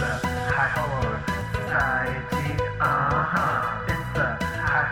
[0.00, 1.22] the High Horror
[1.52, 2.62] Society.
[2.80, 3.84] Uh huh.
[3.86, 4.26] It's the
[4.56, 4.90] High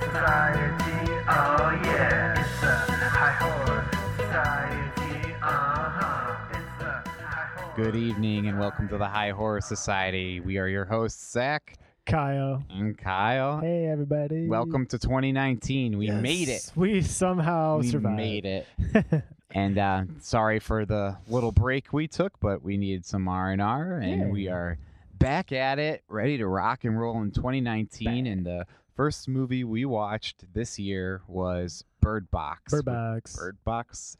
[0.00, 1.12] Society.
[1.28, 2.40] Oh yeah.
[2.40, 2.74] It's the
[3.10, 5.34] High Horror Society.
[5.42, 5.46] Uh
[5.90, 6.36] huh.
[6.52, 7.72] It's the High Horror.
[7.76, 10.38] Good evening and welcome to the High Horror Society.
[10.40, 11.74] We are your hosts, Zach
[12.06, 12.62] Kyle.
[12.70, 13.58] and Kyle.
[13.60, 14.46] Hey, everybody.
[14.46, 15.98] Welcome to 2019.
[15.98, 16.72] We Yes, made it.
[16.76, 18.16] We somehow we survived.
[18.16, 18.66] made it.
[19.52, 23.60] and uh, sorry for the little break we took, but we needed some R and
[23.62, 24.78] R, and we are
[25.18, 28.26] back at it, ready to rock and roll in 2019.
[28.26, 32.72] And the first movie we watched this year was Bird Box.
[32.72, 33.36] Bird Box.
[33.36, 34.16] Bird Box.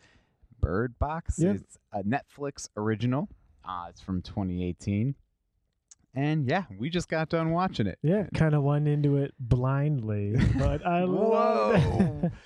[0.60, 1.54] Bird Box Yep.
[1.56, 3.28] is a Netflix original.
[3.66, 5.14] Uh, it's from 2018.
[6.14, 7.98] And yeah, we just got done watching it.
[8.02, 12.32] Yeah, kind of went into it blindly, but I love.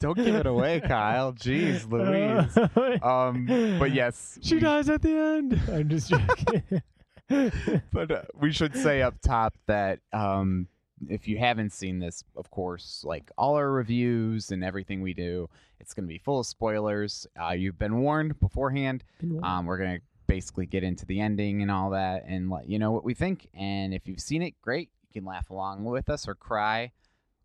[0.00, 1.32] Don't give it away, Kyle.
[1.32, 3.02] Jeez, Louise.
[3.02, 5.60] Um, but yes, she we, dies at the end.
[5.72, 6.82] I'm just joking.
[7.92, 10.66] But uh, we should say up top that um,
[11.08, 15.50] if you haven't seen this, of course, like all our reviews and everything we do,
[15.78, 17.26] it's going to be full of spoilers.
[17.40, 19.04] Uh, you've been warned beforehand.
[19.42, 22.92] Um, we're gonna basically get into the ending and all that, and let you know
[22.92, 23.48] what we think.
[23.54, 24.90] And if you've seen it, great.
[25.08, 26.92] You can laugh along with us or cry,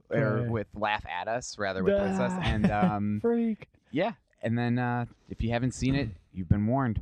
[0.09, 0.49] or Cry.
[0.49, 2.33] with laugh at us rather with us.
[2.43, 3.67] And um, Freak.
[3.91, 7.01] yeah, and then uh, if you haven't seen it, you've been warned.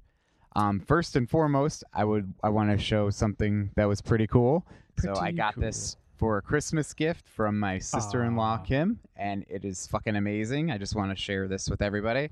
[0.56, 4.66] Um, first and foremost, I would I want to show something that was pretty cool.
[5.00, 5.64] so I got cool.
[5.64, 8.58] this for a Christmas gift from my sister-in-law Aw.
[8.60, 10.70] Kim, and it is fucking amazing.
[10.70, 12.30] I just want to share this with everybody.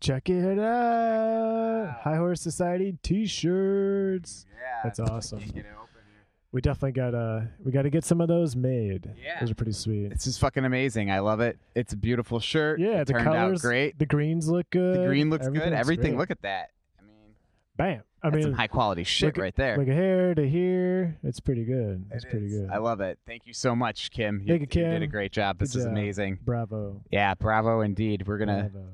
[0.00, 1.86] Check it out.
[1.86, 1.96] Wow.
[2.02, 4.46] High Horse Society T-shirts.
[4.60, 5.38] Yeah, That's awesome.
[5.40, 5.76] It open here.
[6.50, 9.10] We definitely gotta we gotta get some of those made.
[9.22, 9.40] Yeah.
[9.40, 10.12] Those are pretty sweet.
[10.12, 11.10] It's just fucking amazing.
[11.10, 11.58] I love it.
[11.74, 12.80] It's a beautiful shirt.
[12.80, 13.98] Yeah, it the turned colors, out great.
[13.98, 14.98] The greens look good.
[15.02, 15.56] The green looks good.
[15.56, 16.10] Everything's Everything.
[16.12, 16.18] great.
[16.20, 16.70] Look at that.
[16.98, 17.34] I mean,
[17.76, 18.02] Bam.
[18.22, 19.76] I that's mean, some high quality shit look at- right there.
[19.76, 21.18] like here to here.
[21.22, 22.06] It's pretty good.
[22.12, 22.52] It's It pretty is.
[22.62, 22.70] good.
[22.70, 23.18] I love it.
[23.26, 24.40] Thank you so much, Kim.
[24.40, 25.58] You, Thank you, you did a great job.
[25.58, 25.92] This Good is job.
[25.92, 26.38] amazing.
[26.42, 27.02] Bravo.
[27.12, 28.26] Yeah, bravo indeed.
[28.26, 28.86] We're gonna Bravo.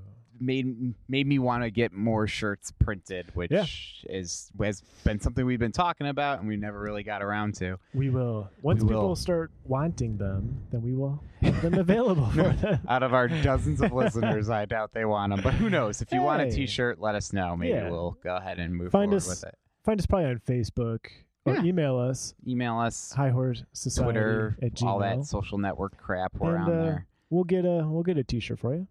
[0.44, 3.64] Made made me want to get more shirts printed, which Yeah.
[4.08, 7.78] is has been something we've been talking about and we never really got around to.
[7.94, 8.50] We will.
[8.62, 9.16] Once We people will.
[9.16, 12.78] start wanting them, then we will have them available for them.
[12.88, 15.40] Out of our dozens of listeners, I doubt they want them.
[15.42, 16.02] But who knows?
[16.02, 16.50] If you want a Hey.
[16.52, 17.56] T-shirt, let us know.
[17.56, 17.90] Maybe Yeah.
[17.90, 19.58] we'll go ahead and move Find forward us- with it.
[19.84, 21.06] Find us probably on Facebook
[21.44, 21.64] or Yeah.
[21.64, 26.34] email us Email us, High Horse Society Twitter, all that social network crap.
[26.38, 27.06] We're And, on uh, there.
[27.30, 28.86] We'll get a we'll get a T-shirt for you.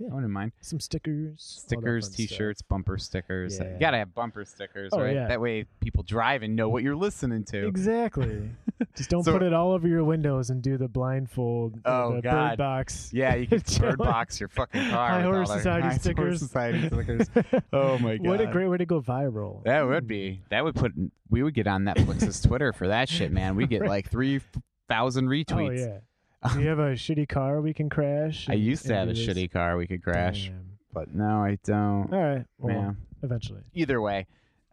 [0.00, 0.52] I wouldn't mind.
[0.60, 1.34] Some stickers,
[1.66, 2.08] Stickers.
[2.10, 3.58] T-shirts, bumper stickers.
[3.58, 3.72] Yeah.
[3.72, 5.14] You gotta have bumper stickers, Oh, right?
[5.14, 5.26] yeah.
[5.28, 7.66] That way people drive and know what you're listening to.
[7.66, 8.50] Exactly.
[8.96, 11.80] Just don't So- put it all over your windows and do the blindfold.
[11.84, 12.50] Oh, the God.
[12.50, 13.10] bird box.
[13.12, 15.08] Yeah, you can bird box your fucking car.
[15.08, 16.38] High with all Horse our Society High stickers.
[16.38, 17.26] Society stickers.
[17.72, 18.26] Oh my god!
[18.26, 19.64] What a great way to go viral.
[19.64, 20.08] That would hmm.
[20.08, 20.42] be.
[20.50, 20.92] That would put.
[21.30, 23.56] We would get on Netflix's Twitter for that shit, man.
[23.56, 23.90] We get Right.
[23.90, 24.40] like three
[24.88, 25.78] thousand Oh retweets.
[25.78, 25.98] yeah.
[26.54, 28.48] Do you have a shitty car we can crash?
[28.48, 29.36] I and- used to and have a do this?
[29.36, 30.78] shitty car we could crash, Damn.
[30.92, 32.12] but no, I don't.
[32.12, 32.44] All right.
[32.58, 32.92] Well, Yeah.
[33.22, 33.62] eventually.
[33.74, 34.26] Either way.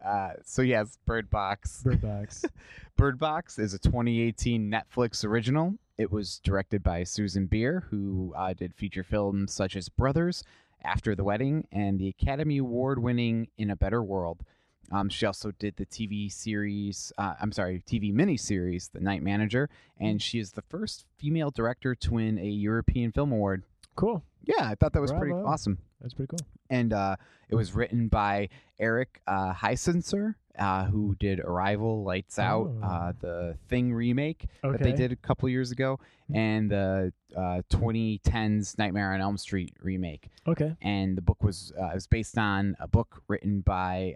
[0.04, 1.82] Uh, so yes, Bird Box.
[1.82, 2.44] Bird box.
[2.96, 5.74] Bird Box is a 2018 Netflix original.
[5.98, 10.44] It was directed by Susanne Bier, who uh, did feature films such as Brothers,
[10.84, 14.44] After the Wedding, and the Academy Award winning In a Better World.
[14.92, 19.68] Um, she also did the TV series, uh, I'm sorry, TV miniseries, The Night Manager,
[19.98, 23.64] and she is the first female director to win a European Film Award.
[23.96, 24.22] cool.
[24.44, 25.48] Yeah, I thought that was pretty Bravo.
[25.48, 26.46] awesome That's pretty cool.
[26.70, 27.16] and uh,
[27.48, 28.48] it was written by
[28.78, 32.86] Eric uh, Heisserer, uh, who did Arrival, Lights Out, Oh.
[32.86, 35.98] uh, the Thing remake that they did a couple years ago,
[36.32, 40.28] and the uh, 2010's Nightmare on Elm Street remake.
[40.46, 40.76] Okay.
[40.80, 44.14] And the book was uh, it was based on a book written by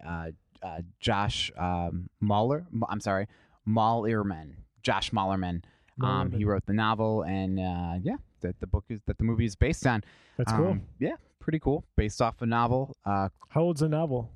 [0.62, 2.66] uh, Josh um, Mahler.
[2.88, 3.26] I'm sorry,
[3.66, 4.52] Malerman.
[4.82, 5.62] Josh Malerman.
[6.02, 9.44] Um, he wrote the novel, and uh, yeah, that the book is that the movie
[9.44, 10.02] is based on.
[10.38, 10.68] That's cool.
[10.68, 11.84] Um, yeah, pretty cool.
[11.96, 12.96] Based off a novel.
[13.04, 14.30] Uh, How old's the novel?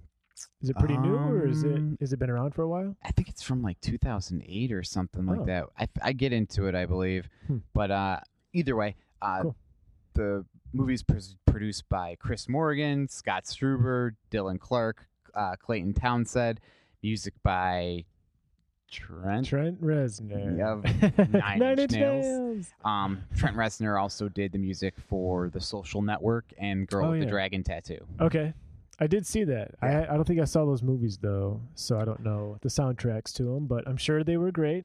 [0.60, 2.94] Is it pretty new or is it Um, it been around for a while?
[3.02, 5.44] I think it's from like 2008 or something like Oh.
[5.46, 5.64] that.
[5.78, 7.28] I, I get into it, I believe.
[7.46, 7.58] Hmm.
[7.72, 8.20] But uh,
[8.52, 9.56] either way, uh, Cool.
[10.14, 10.44] the
[10.74, 16.60] movie's pres produced by Chris Morgan, Scott Struber, Dylan Clark, uh, Clayton Townsend.
[17.02, 18.04] Music by
[18.90, 19.46] Trent.
[19.46, 20.60] Trent Reznor.
[20.60, 20.84] of
[21.32, 22.24] Nine Inch Inch Nails.
[22.24, 22.66] Nails.
[22.84, 27.20] Um, Trent Reznor also did the music for The Social Network and Girl Oh, with
[27.20, 27.30] the yeah.
[27.30, 27.98] Dragon Tattoo.
[28.20, 28.54] Okay.
[29.00, 29.72] I did see that.
[29.82, 33.32] I I don't think I saw those movies though, so I don't know the soundtracks
[33.34, 34.84] to them, but I'm sure they were great.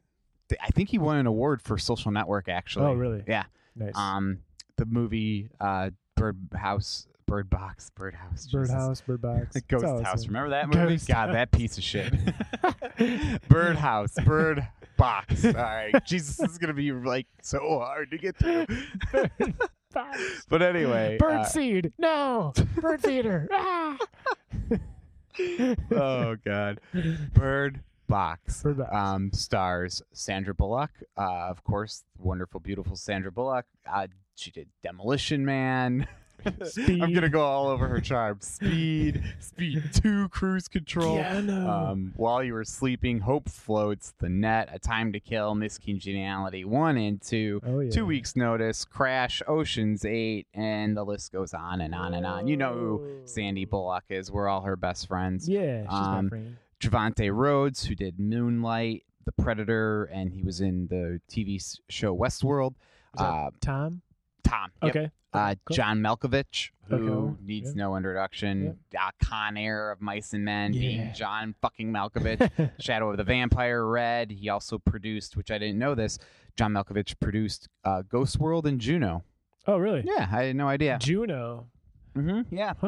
[0.50, 2.86] Th- I think he won an award for Social Network, actually.
[2.88, 3.24] Oh, really?
[3.28, 3.44] Yeah.
[3.76, 3.96] Nice.
[3.96, 4.40] Um,
[4.78, 8.52] the movie uh, Bird House, Bird Box, Birdhouse, Jesus.
[8.52, 9.62] Birdhouse, Bird Box.
[9.68, 10.26] Ghost House.
[10.26, 10.96] Remember that movie?
[10.96, 11.34] Ghost God, House.
[11.34, 12.12] that piece of shit.
[13.48, 14.68] Birdhouse, Bird
[14.98, 15.46] Box.
[15.46, 18.66] All right, Jesus this is gonna be like so hard to get through.
[20.50, 21.94] But anyway, Bird uh, seed.
[22.00, 22.54] No.
[22.76, 23.48] Bird feeder.
[23.52, 23.98] Ah.
[25.92, 26.82] oh god,
[27.34, 28.64] Bird Box.
[28.64, 28.92] Bird Box.
[28.92, 33.66] Um, stars Sandra Bullock, uh, of course, wonderful, beautiful Sandra Bullock.
[33.92, 36.08] Uh, she did Demolition Man.
[36.78, 38.38] I'm gonna go all over her charm.
[38.42, 41.18] Speed, Speed Two, Cruise Control.
[41.18, 41.38] Yeah.
[41.38, 46.66] Um, while you were sleeping, Hope floats, The Net, A Time to Kill, Miss Congeniality
[46.66, 47.92] one and two, oh yeah.
[47.92, 52.48] Two Weeks Notice, Crash, Ocean's Eight, and the list goes on and on and on.
[52.48, 54.32] You know who Sandy Bullock is.
[54.32, 55.48] We're all her best friends.
[55.50, 56.58] Yeah, she's Um, my friend.
[56.80, 62.76] Trevante Rhodes, who did Moonlight, The Predator, and he was in the TV show Westworld.
[63.18, 64.02] Uh, Tom.
[64.50, 64.72] Tom.
[64.84, 64.96] Yep.
[64.96, 65.12] Okay.
[65.32, 65.76] Uh, cool.
[65.76, 67.84] John Malkovich, who Okay, needs yeah.
[67.84, 68.80] no introduction.
[69.00, 70.80] Uh, Con Air of Mice and Men, Yeah.
[70.80, 72.72] being John fucking Malkovich.
[72.80, 74.32] Shadow of the Vampire, Red.
[74.32, 76.18] He also produced, which I didn't know this.
[76.58, 79.24] John Malkovich produced uh, Ghost World and Juno.
[79.68, 80.04] oh, really?
[80.04, 80.98] Yeah, I had no idea.
[81.00, 81.68] Juno.
[82.16, 82.56] Mm-hmm.
[82.56, 82.88] Yeah, Huh.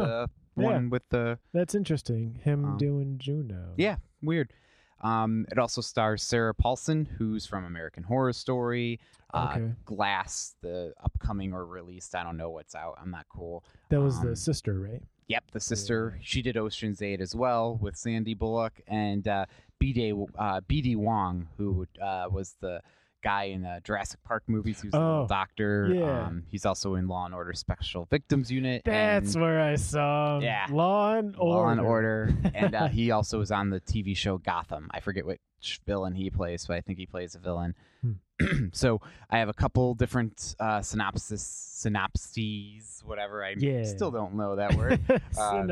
[0.58, 0.70] the Yeah.
[0.72, 2.40] one with the That's interesting.
[2.44, 3.74] Him Um, doing Juno.
[3.78, 4.52] yeah, weird.
[5.02, 9.00] Um, it also stars Sarah Paulson, who's from American Horror Story,
[9.34, 9.72] uh, Okay.
[9.86, 12.16] Glass, the upcoming or released.
[12.16, 12.98] I don't know what's out.
[13.02, 13.64] I'm not cool.
[13.90, 15.02] That was um, the sister, right?
[15.28, 16.20] Yep, the sister.
[16.22, 19.46] She did Ocean's Eight as well with Sandy Bullock and uh,
[19.80, 20.14] B.D.
[20.38, 20.98] Uh, B.D.
[20.98, 22.82] Wong, who uh, was the
[23.22, 24.82] guy in the Jurassic Park movies.
[24.82, 25.92] He was the little Oh, doctor.
[25.94, 26.28] yeah.
[26.28, 28.82] Um, he's also in Law and Order Special Victims Unit.
[28.86, 30.44] That's and where I saw him.
[30.44, 30.68] Yeah.
[30.70, 31.44] Law and Order.
[31.58, 32.34] Law and Order.
[32.54, 34.90] and uh, he also was on the TV show Gotham.
[34.92, 35.26] I forget
[35.62, 37.76] which villain he plays, but I think he plays a villain.
[38.74, 39.00] so
[39.30, 43.44] I have a couple different uh, synopsis, synopses, whatever.
[43.46, 43.84] I Yeah.
[43.84, 45.00] still don't know that word.
[45.40, 45.70] Um,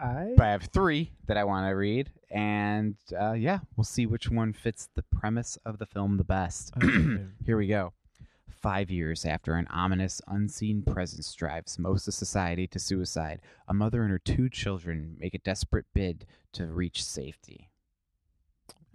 [0.00, 0.32] I.
[0.36, 4.28] but I have three that I want to read, and uh, yeah, we'll see which
[4.28, 6.72] one fits the premise of the film the best.
[6.82, 7.22] Okay.
[7.46, 7.92] Here we go.
[8.50, 14.02] Five years after an ominous, unseen presence drives most of society to suicide, a mother
[14.02, 17.67] and her two children make a desperate bid to reach safety.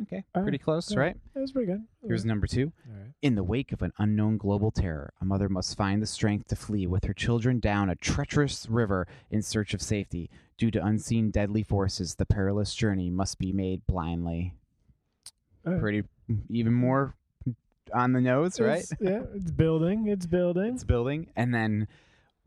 [0.02, 1.16] Okay, pretty close, all right.
[1.34, 1.84] That was pretty good.
[2.06, 2.74] Here's number two.
[2.88, 3.12] Right.
[3.22, 6.56] In the wake of an unknown global terror, a mother must find the strength to
[6.56, 10.30] flee with her children down a treacherous river in search of safety.
[10.58, 14.56] Due to unseen deadly forces, the perilous journey must be made blindly.
[15.64, 15.80] Right.
[15.80, 16.04] Pretty,
[16.50, 17.16] even more
[17.94, 18.80] on the nose, right?
[18.84, 20.08] It's- yeah, it's building.
[20.08, 20.74] It's building.
[20.74, 21.28] It's building.
[21.36, 21.88] And then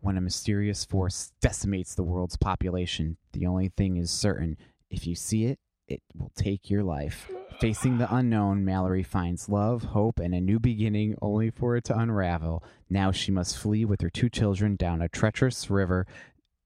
[0.01, 4.57] when a mysterious force decimates the world's population, the only thing is certain
[4.91, 7.31] if you see it, it will take your life.
[7.61, 11.99] Facing the unknown, Mallory finds love, hope, and a new beginning only for it to
[11.99, 12.63] unravel.
[12.91, 16.07] Now she must flee with her two children down a treacherous river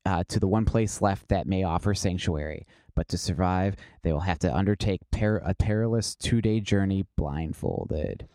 [0.06, 2.66] uh, to the one place left that may offer sanctuary.
[2.96, 8.26] But to survive, they will have to undertake per- a perilous two day journey blindfolded.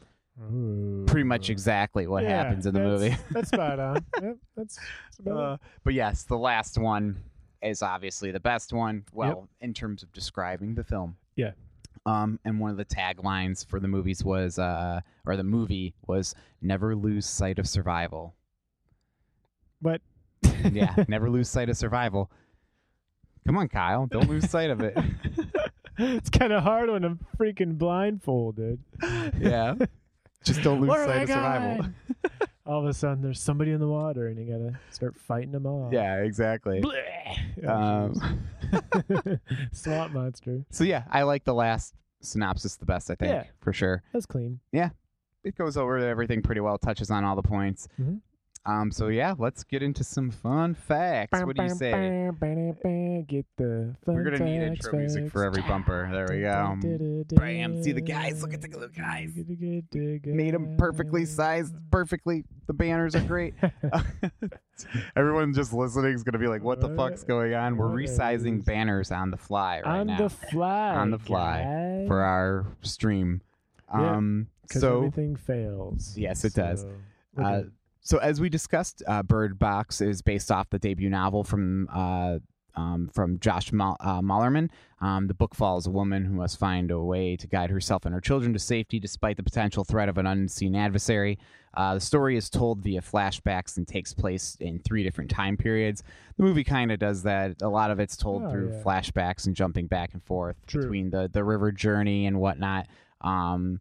[1.07, 3.17] Pretty much exactly what Yeah, happens in the that's- movie.
[3.31, 4.05] that's spot on.
[4.21, 7.17] Yep, that's, that's about Uh, but yes, the last one
[7.61, 9.05] is obviously the best one.
[9.13, 11.17] Well, in terms of describing the film.
[11.35, 11.51] Yeah.
[12.05, 16.35] Um, and one of the taglines for the movies was, uh, or the movie was,
[16.61, 18.35] "Never lose sight of survival."
[19.81, 20.01] But
[20.71, 22.29] yeah, never lose sight of survival.
[23.45, 24.97] Come on, Kyle, don't lose sight of it.
[25.97, 28.79] it's kind of hard when I'm freaking blindfolded.
[29.39, 29.75] yeah,
[30.43, 31.85] just don't lose sight of survival.
[32.65, 35.65] All of a sudden, there's somebody in the water, and you gotta start fighting them
[35.67, 35.93] off.
[35.93, 36.83] Yeah, exactly.
[37.65, 38.47] Oh, Um.
[39.71, 40.65] Swamp monster.
[40.71, 43.11] so yeah, I like the last synopsis the best.
[43.11, 43.43] I think Yeah.
[43.61, 44.01] for sure.
[44.13, 44.59] That's clean.
[44.71, 44.89] Yeah.
[45.43, 47.87] It goes over everything pretty well, touches on all the points.
[48.01, 48.21] Mhm.
[48.67, 51.39] Um, so yeah, let's get into some fun facts.
[51.43, 52.31] What do you say?
[53.27, 56.09] Get the We're gonna need facts, intro music for every bumper.
[56.11, 56.75] There we go.
[57.35, 57.83] Bam!
[57.83, 58.41] See the guys.
[58.41, 59.31] Look at the little guys.
[60.25, 62.43] Made them perfectly sized, perfectly.
[62.65, 63.53] The banners are great.
[65.15, 69.11] Everyone just listening is gonna be like, "What the fuck's going on?" We're resizing banners
[69.11, 70.95] on the fly right on now On the fly.
[70.95, 72.07] On the fly, guys.
[72.07, 73.41] for our stream.
[73.93, 76.17] Yeah, Um, 'Cause so everything fails.
[76.17, 76.81] Yes, it does.
[76.81, 76.91] So,
[77.35, 77.63] we're Uh.
[78.05, 82.37] So as we discussed, uh, Bird Box is based off the debut novel from uh,
[82.75, 84.69] um, from Josh Mal- uh, Malerman.
[85.01, 88.13] Um, the book follows a woman who must find a way to guide herself and
[88.13, 91.39] her children to safety despite the potential threat of an unseen adversary.
[91.73, 96.03] Uh, the story is told via flashbacks and takes place in three different time periods.
[96.37, 97.61] The movie kind of does that.
[97.61, 98.83] A lot of it's told Oh, through yeah.
[98.83, 100.81] flashbacks and jumping back and forth True.
[100.83, 102.87] between the the river journey and whatnot.
[103.21, 103.79] Um,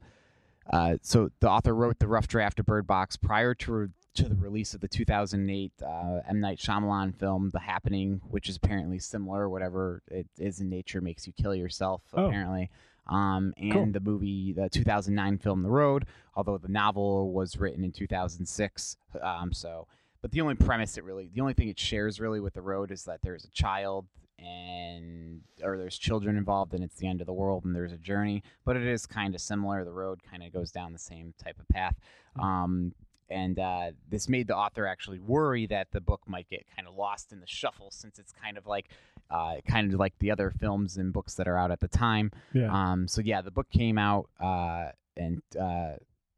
[0.73, 4.35] uh, so the author wrote the rough draft of Bird Box prior to to the
[4.35, 9.49] release of the 2008 uh, M Night Shyamalan film, The Happening, which is apparently similar.
[9.49, 12.03] Whatever it is in nature makes you kill yourself.
[12.15, 12.27] Oh.
[12.27, 12.71] Apparently.
[13.07, 13.87] Um, and Cool.
[13.93, 18.97] the movie, the 2009 film, The Road, although the novel was written in 2006.
[19.21, 19.87] Um, so,
[20.23, 22.91] but the only premise it really, the only thing it shares really with The Road
[22.91, 24.07] is that there's a child
[24.39, 27.97] and or there's children involved and it's the end of the world and there's a
[27.97, 31.33] journey but it is kind of similar the road kind of goes down the same
[31.43, 31.95] type of path
[32.41, 32.93] um,
[33.31, 36.95] and uh, this made the author actually worry that the book might get kind of
[36.95, 38.89] lost in the shuffle since it's kind of like
[39.31, 42.31] uh, kind of like the other films and books that are out at the time
[42.53, 42.69] Yeah.
[42.71, 45.95] um, so yeah, the book came out, uh, and uh,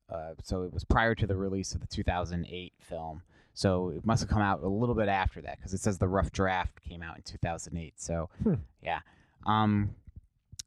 [0.09, 3.23] uh, so it was prior to the release of the 2008 film.
[3.55, 6.07] So it must have come out a little bit after that because it says the
[6.09, 7.95] rough draft came out in 2008.
[8.01, 8.55] So Hmm.
[8.83, 9.01] yeah,
[9.47, 9.95] um,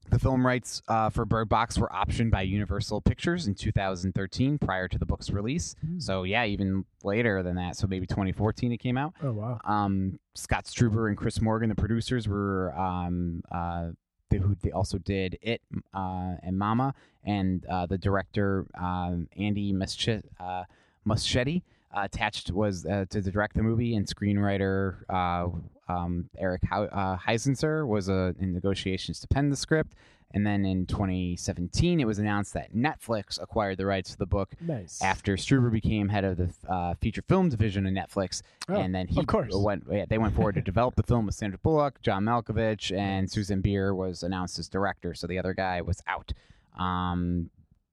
[0.09, 4.87] the film rights uh, for Bird Box were optioned by Universal Pictures in 2013 prior
[4.87, 5.75] to the book's release.
[5.85, 5.99] Hmm.
[5.99, 7.75] So yeah, even later than that.
[7.75, 9.59] So maybe 2014 it came out oh wow.
[9.65, 13.89] um, Scott Struber and Chris Morgan, the producers, were um, uh,
[14.29, 15.61] they, who they also did it
[15.93, 20.63] uh, and Mama, and uh, the director um, Andy Muschietti, uh,
[21.07, 21.63] Muschietti
[21.95, 25.47] uh, attached was uh, to direct the movie, and screenwriter uh,
[25.89, 29.93] um, Eric uh, Heisserer was uh, in negotiations to pen the script.
[30.31, 34.51] And then in 2017, it was announced that Netflix acquired the rights to the book
[34.61, 35.01] Nice.
[35.01, 39.07] after Struber became head of the uh, feature film division of Netflix, Oh, and then
[39.07, 39.51] he of course.
[39.55, 39.85] went.
[39.89, 43.61] Yeah, they went forward to develop the film with Sandra Bullock, John Malkovich, and Susanne
[43.61, 45.15] Bier was announced as director.
[45.15, 46.31] So the other guy was out.
[46.77, 47.49] Um,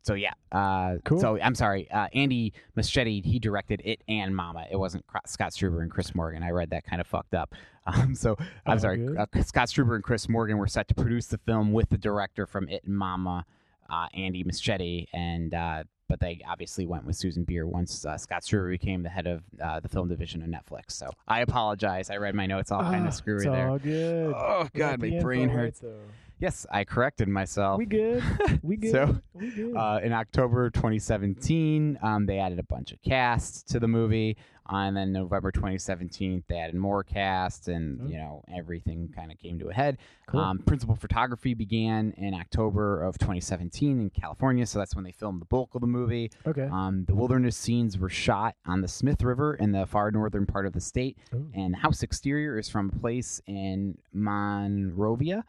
[0.07, 0.33] so yeah.
[0.53, 1.21] Uh, Cool.
[1.21, 3.25] So I'm sorry, uh, Andy Muschietti.
[3.25, 4.65] He directed it and Mama.
[4.71, 6.43] It wasn't Scott Struber and Chris Morgan.
[6.43, 7.55] I read that kind of fucked up.
[7.89, 8.35] Um, so
[8.67, 9.07] I'm Oh, sorry.
[9.17, 12.45] Uh, Scott Struber and Chris Morgan were set to produce the film with the director
[12.45, 13.45] from It and Mama,
[13.89, 18.43] uh, Andy Muschietti, and uh, but they obviously went with Susanne Bier once uh, Scott
[18.43, 20.91] Struber became the head of uh, the film division of Netflix.
[20.95, 22.11] So I apologize.
[22.11, 23.79] I read my notes all kind Ah, of screwy it's there.
[23.79, 24.35] good.
[24.37, 25.79] Oh God, my brain right, hurts.
[25.79, 25.95] though.
[26.39, 27.79] Yes, I corrected myself.
[27.79, 28.23] We good.
[28.63, 28.91] We good.
[28.93, 29.75] So, we good.
[29.75, 34.37] Uh, in October 2017, um, they added a bunch of casts to the movie,
[34.71, 38.07] uh, and then November 2017, they added more casts, and Oh.
[38.09, 39.97] you know everything kind of came to a head.
[40.27, 40.41] Cool.
[40.41, 45.41] Um, principal photography began in October of 2017 in California, so that's when they filmed
[45.41, 46.31] the bulk of the movie.
[46.47, 46.69] okay.
[46.71, 50.67] Um, the wilderness scenes were shot on the Smith River in the far northern part
[50.67, 51.49] of the state, Ooh.
[51.55, 55.45] and the house exterior is from a place in Monrovia.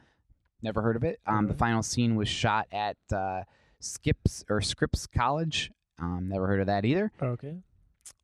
[0.62, 1.20] Never heard of it.
[1.26, 3.44] Um, the final scene was shot at uh,
[3.80, 5.72] Skips or Scripps College.
[6.00, 7.12] Um, never heard of that either.
[7.22, 7.58] okay.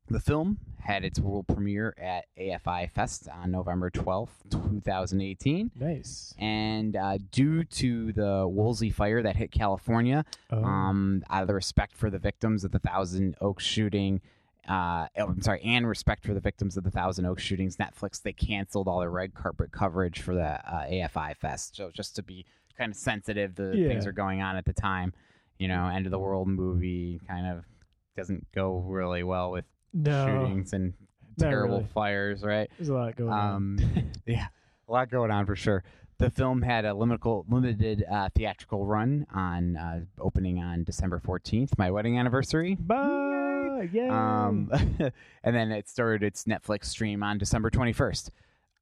[0.08, 5.70] The film had its world premiere at AFI Fest on November 12th, 2018.
[5.78, 6.34] Nice.
[6.38, 10.62] And uh, due to the Woolsey fire that hit California, Oh.
[10.62, 14.20] um, out of the respect for the victims of the Thousand Oaks shooting,
[14.68, 18.22] uh, oh, I'm sorry, and respect for the victims of the Thousand Oaks shootings, Netflix
[18.22, 21.76] they canceled all their red carpet coverage for the uh, AFI Fest.
[21.76, 22.46] So just to be
[22.78, 23.88] kind of sensitive to Yeah.
[23.88, 25.12] things are going on at the time,
[25.58, 27.64] you know, end of the world movie kind of
[28.16, 30.26] doesn't go really well with no.
[30.26, 30.94] shootings and
[31.38, 31.88] terrible really.
[31.92, 32.70] fires, right?
[32.78, 34.10] There's a lot going Um, on.
[34.26, 34.46] yeah,
[34.88, 35.84] a lot going on for sure.
[36.18, 41.76] The film had a limited, limited uh, theatrical run on uh, opening on December 14th,
[41.76, 42.76] my wedding anniversary.
[42.76, 43.23] Bye.
[43.92, 44.08] Yay.
[44.08, 44.70] Um,
[45.44, 48.30] and then it started its Netflix stream on December 21st.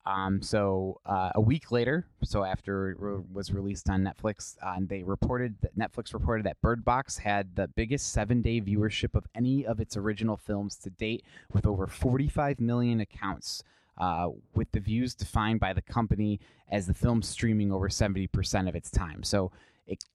[0.05, 4.77] Um, so uh, a week later, so after it re- was released on Netflix, uh,
[4.81, 9.65] they reported that Netflix reported that Bird Box had the biggest seven-day viewership of any
[9.65, 13.63] of its original films to date, with over 45 million accounts.
[13.99, 16.41] Uh, with the views defined by the company
[16.71, 19.23] as the film streaming over 70% of its time.
[19.23, 19.53] So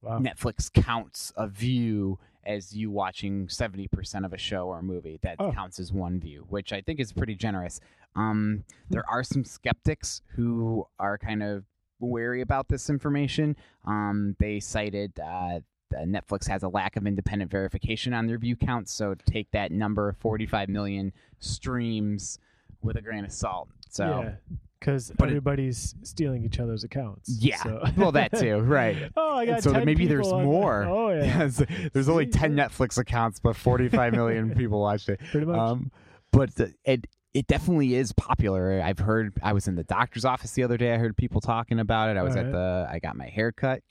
[0.01, 0.19] wow.
[0.19, 2.17] Netflix counts a view
[2.47, 5.19] as you watching 70% of a show or a movie.
[5.21, 5.51] That Oh.
[5.51, 7.79] counts as one view, which I think is pretty generous.
[8.15, 11.65] Um, there are some skeptics who are kind of
[11.99, 13.55] wary about this information.
[13.85, 15.59] Um, they cited uh,
[15.93, 20.11] Netflix has a lack of independent verification on their view counts, so take that number
[20.19, 22.39] 45 million streams
[22.81, 23.69] with a grain of salt.
[23.89, 24.21] So.
[24.21, 24.57] yeah.
[24.79, 27.29] Because but it- everybody's stealing each other's accounts.
[27.39, 27.61] Yeah.
[27.63, 29.11] so- Well, that too, right.
[29.17, 30.83] oh, I got so 10 maybe there's more.
[30.87, 31.23] Oh yeah.
[31.23, 31.61] Yes,
[31.93, 35.19] there's only 10 Netflix accounts, but 45 million people watched it.
[35.31, 35.57] Pretty much.
[35.57, 35.91] Um,
[36.31, 38.81] but the, it it definitely is popular.
[38.81, 39.33] I've heard.
[39.43, 40.93] I was in the doctor's office the other day.
[40.93, 42.17] I heard people talking about it.
[42.17, 42.87] I was at the.
[42.89, 43.83] I got my hair cut,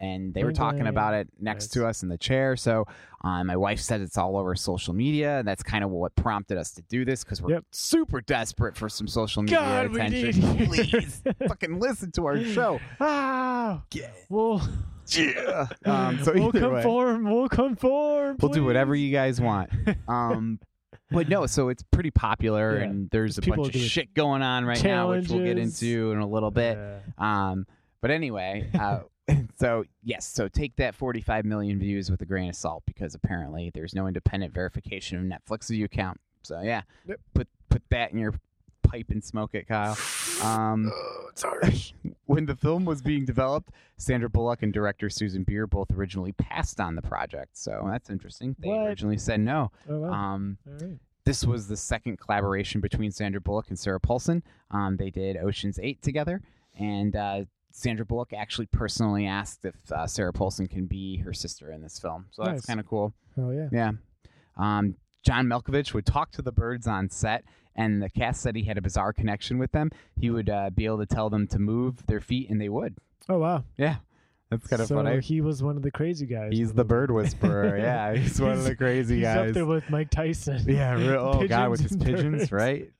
[0.00, 2.56] and they were talking about it next to us in the chair.
[2.56, 2.86] So,
[3.22, 6.56] um, my wife said it's all over social media, and that's kind of what prompted
[6.58, 7.64] us to do this because we're Yep.
[7.70, 10.66] super desperate for some social media God, we attention.
[10.66, 12.80] Please, fucking listen to our show.
[12.98, 13.82] ah.
[13.92, 14.10] Yeah.
[14.30, 14.62] We'll,
[15.08, 15.66] Yeah.
[15.84, 16.74] Um, so we'll either way.
[16.82, 17.24] conform.
[17.30, 18.36] We'll conform.
[18.40, 19.70] We'll do whatever you guys want.
[20.08, 20.58] Um,
[21.12, 22.84] but no, so it's pretty popular, Yeah.
[22.84, 26.12] and there's a People bunch of shit going on right now, which we'll get into
[26.12, 26.78] in a little bit.
[26.78, 26.98] Yeah.
[27.18, 27.66] Um,
[28.00, 29.00] but anyway, uh,
[29.58, 33.70] so yes, so take that 45 million views with a grain of salt because apparently
[33.74, 36.20] there's no independent verification of Netflix view count.
[36.42, 37.20] So yeah, Yep.
[37.34, 38.34] put put that in your
[38.82, 39.96] pipe and smoke it, Kyle.
[40.42, 41.92] Um, Oh, harsh.
[42.24, 46.80] when the film was being developed, Sandra Bullock and director Susanne Bier both originally passed
[46.80, 47.58] on the project.
[47.58, 48.56] So that's interesting.
[48.58, 48.86] They What?
[48.86, 49.70] originally said no.
[49.86, 50.10] oh, wow.
[50.12, 50.98] Um, right.
[51.26, 54.42] this was the second collaboration between Sandra Bullock and Sarah Paulson.
[54.70, 56.40] Um, they did Ocean's Eight together,
[56.78, 61.70] and uh, Sandra Bullock actually personally asked if uh, Sarah Paulson can be her sister
[61.70, 62.26] in this film.
[62.30, 62.66] So that's Nice.
[62.66, 63.14] kind of cool.
[63.38, 63.68] Oh yeah.
[63.72, 63.92] Yeah.
[64.56, 67.44] Um, John Malkovich would talk to the birds on set,
[67.76, 69.90] and the cast said he had a bizarre connection with them.
[70.18, 72.96] He would uh, be able to tell them to move their feet, and they would.
[73.28, 73.64] Oh wow.
[73.76, 73.96] Yeah,
[74.50, 75.20] that's kind of so funny.
[75.20, 76.50] he was one of the crazy guys.
[76.52, 77.78] He's the bird whisperer.
[77.78, 79.48] yeah, he's one of the crazy he's guys.
[79.48, 80.64] up there with Mike Tyson.
[80.66, 82.90] Yeah, real, oh god, with his Pigeons right?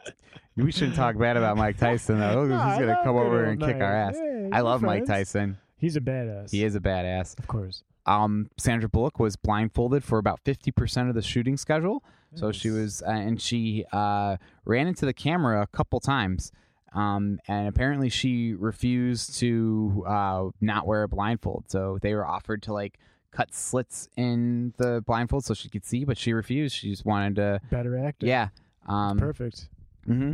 [0.56, 2.44] We shouldn't talk bad about Mike Tyson though.
[2.44, 4.16] No, He's gonna come over and kick our ass.
[4.16, 5.06] Yeah, I love Mike.
[5.06, 5.56] Tyson.
[5.76, 6.50] He's a badass.
[6.50, 7.38] He is a badass.
[7.38, 7.82] of course.
[8.06, 12.02] Um, Sandra Bullock was blindfolded for about fifty percent of the shooting schedule,
[12.34, 16.52] so she was, uh, and she uh, ran into the camera a couple times.
[16.92, 21.64] Um, and apparently she refused to uh, not wear a blindfold.
[21.68, 22.98] So they were offered to like
[23.30, 26.74] cut slits in the blindfold so she could see, but she refused.
[26.74, 28.26] She just wanted to, better actor.
[28.26, 28.48] yeah.
[28.88, 29.68] Um, Perfect.
[30.06, 30.32] hmm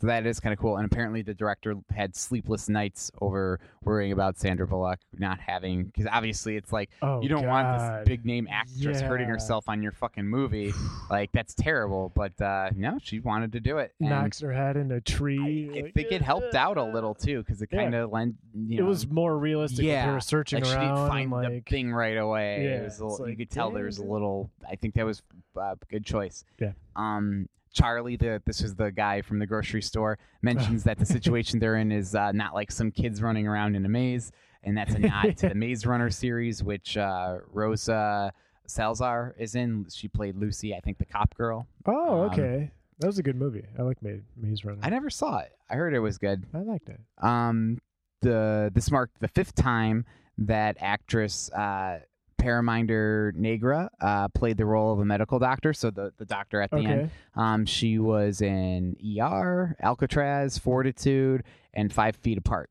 [0.00, 0.76] So that is kind of cool.
[0.76, 6.06] And apparently, the director had sleepless nights over worrying about Sandra Bullock not having, because
[6.10, 9.92] obviously, it's like Oh, you don't want this big name actress hurting herself on your
[9.92, 10.72] fucking movie.
[11.10, 12.12] like that's terrible.
[12.14, 13.92] But uh, no, she wanted to do it.
[14.00, 15.70] And Knocks her head in a tree.
[15.74, 18.34] I, I like, think it helped out a little too, because it kind of lent.
[18.54, 20.94] You know, It was more realistic yeah, with her searching like she around.
[20.94, 22.64] didn't find the like, thing right away.
[22.64, 24.50] Yeah, it was a little, you could tell there was a little.
[24.68, 25.22] I think that was
[25.56, 26.44] a good choice.
[26.60, 26.72] Yeah.
[26.96, 31.58] Um, Charlie, the this is the guy from the grocery store, mentions that the situation
[31.58, 34.94] they're in is uh, not like some kids running around in a maze, and that's
[34.94, 38.32] a nod to the Maze Runner series, which uh, Rosa
[38.66, 39.86] Salazar is in.
[39.92, 41.66] She played Lucy, I think, the cop girl.
[41.86, 42.70] Oh, Um, okay.
[43.00, 43.64] That was a good movie.
[43.78, 44.78] I like Maze, Maze Runner.
[44.82, 45.52] I never saw it.
[45.68, 46.44] I heard it was good.
[46.54, 47.00] I liked it.
[47.20, 47.78] Um,
[48.22, 50.06] the this marked the fifth time
[50.38, 51.98] that actress uh,
[52.44, 55.72] Parminder Nagra uh, played the role of a medical doctor.
[55.72, 57.10] So the the doctor at the end.
[57.36, 62.70] Um, she was in ER, Alcatraz, Fortitude, and Five Feet Apart.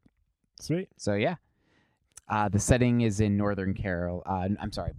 [0.60, 0.90] Sweet.
[0.98, 1.36] So yeah.
[2.30, 4.24] Uh, the setting is in Northern Carol.
[4.26, 4.94] Uh, I'm sorry,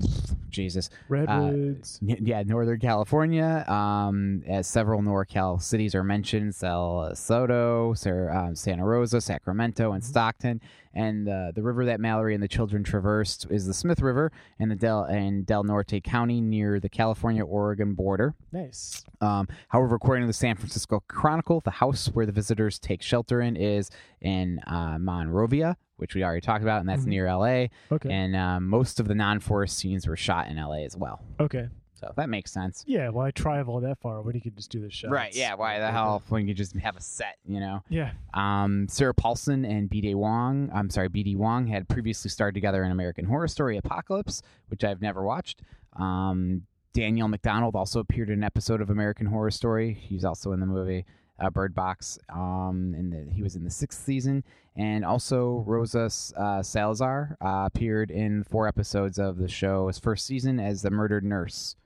[0.55, 0.89] Jesus.
[1.09, 2.01] Redwoods.
[2.03, 3.65] N- Yeah, Northern California.
[3.69, 7.95] Um, as several NorCal cities are mentioned: Sal Soto,
[8.31, 10.07] um, Santa Rosa, Sacramento, and Mhm.
[10.07, 10.61] Stockton.
[10.97, 14.69] And uh, the river that Mallory and the children traversed is the Smith River in
[14.69, 18.35] the Del in Del Norte County near the California-Oregon border.
[18.53, 19.03] nice.
[19.21, 23.41] Um, however, according to the San Francisco Chronicle, the house where the visitors take shelter
[23.41, 23.91] in is
[24.21, 27.09] in uh, Monrovia, which we already talked about, and that's Mhm.
[27.09, 27.69] near LA.
[27.93, 28.11] Okay.
[28.13, 31.23] And um, most of the non-forest scenes were shot in LA as well.
[31.41, 31.69] okay.
[31.97, 32.85] So that makes sense.
[32.87, 33.09] Yeah.
[33.11, 35.11] Why travel that far when you could just do the shots?
[35.11, 35.55] Right, yeah.
[35.55, 37.83] Why the hell when you just have a set, you know?
[37.89, 38.11] Yeah.
[38.35, 40.15] Um, Sarah Paulson and B.D.
[40.15, 41.35] Wong, I'm sorry, B.D.
[41.37, 45.63] Wong had previously starred together in American Horror Story Apocalypse, which I've never watched.
[45.95, 49.95] Um, Daniel McDonald also appeared in an episode of American Horror Story.
[49.95, 51.07] He's also in the movie
[51.41, 52.19] uh, Bird Box.
[52.29, 54.45] Um, and the, he was in the sixth season.
[54.77, 60.59] And also Rosa uh, Salazar uh, appeared in four episodes of the show's first season
[60.59, 61.77] as the murdered nurse.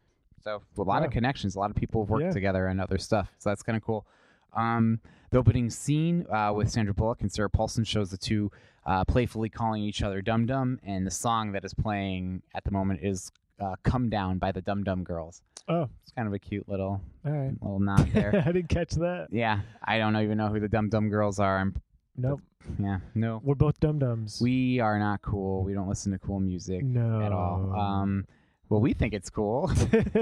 [0.42, 1.06] So a lot Wow.
[1.06, 1.54] of connections.
[1.54, 2.30] A lot of people have worked Yeah.
[2.32, 3.32] together and other stuff.
[3.38, 4.06] So that's kind of cool.
[4.54, 8.50] Um, the opening scene uh, with Sandra Bullock and Sarah Paulson shows the two
[8.86, 12.70] uh, playfully calling each other Dum Dum, and the song that is playing at the
[12.70, 13.30] moment is
[13.60, 15.42] uh, "Come Down" by the Dum Dum Girls.
[15.68, 17.52] Oh, It's kind of a cute little all right.
[17.60, 18.32] little nod there.
[18.46, 19.28] I didn't catch that.
[19.30, 21.58] yeah, I don't even know who the Dum Dum Girls are.
[21.58, 21.74] I'm,
[22.16, 22.40] Nope.
[22.80, 24.40] yeah, no, We're both dum dums.
[24.40, 25.62] we are not cool.
[25.62, 27.72] We don't listen to cool music no at all.
[27.78, 28.26] Um,
[28.68, 29.70] well, we think it's cool.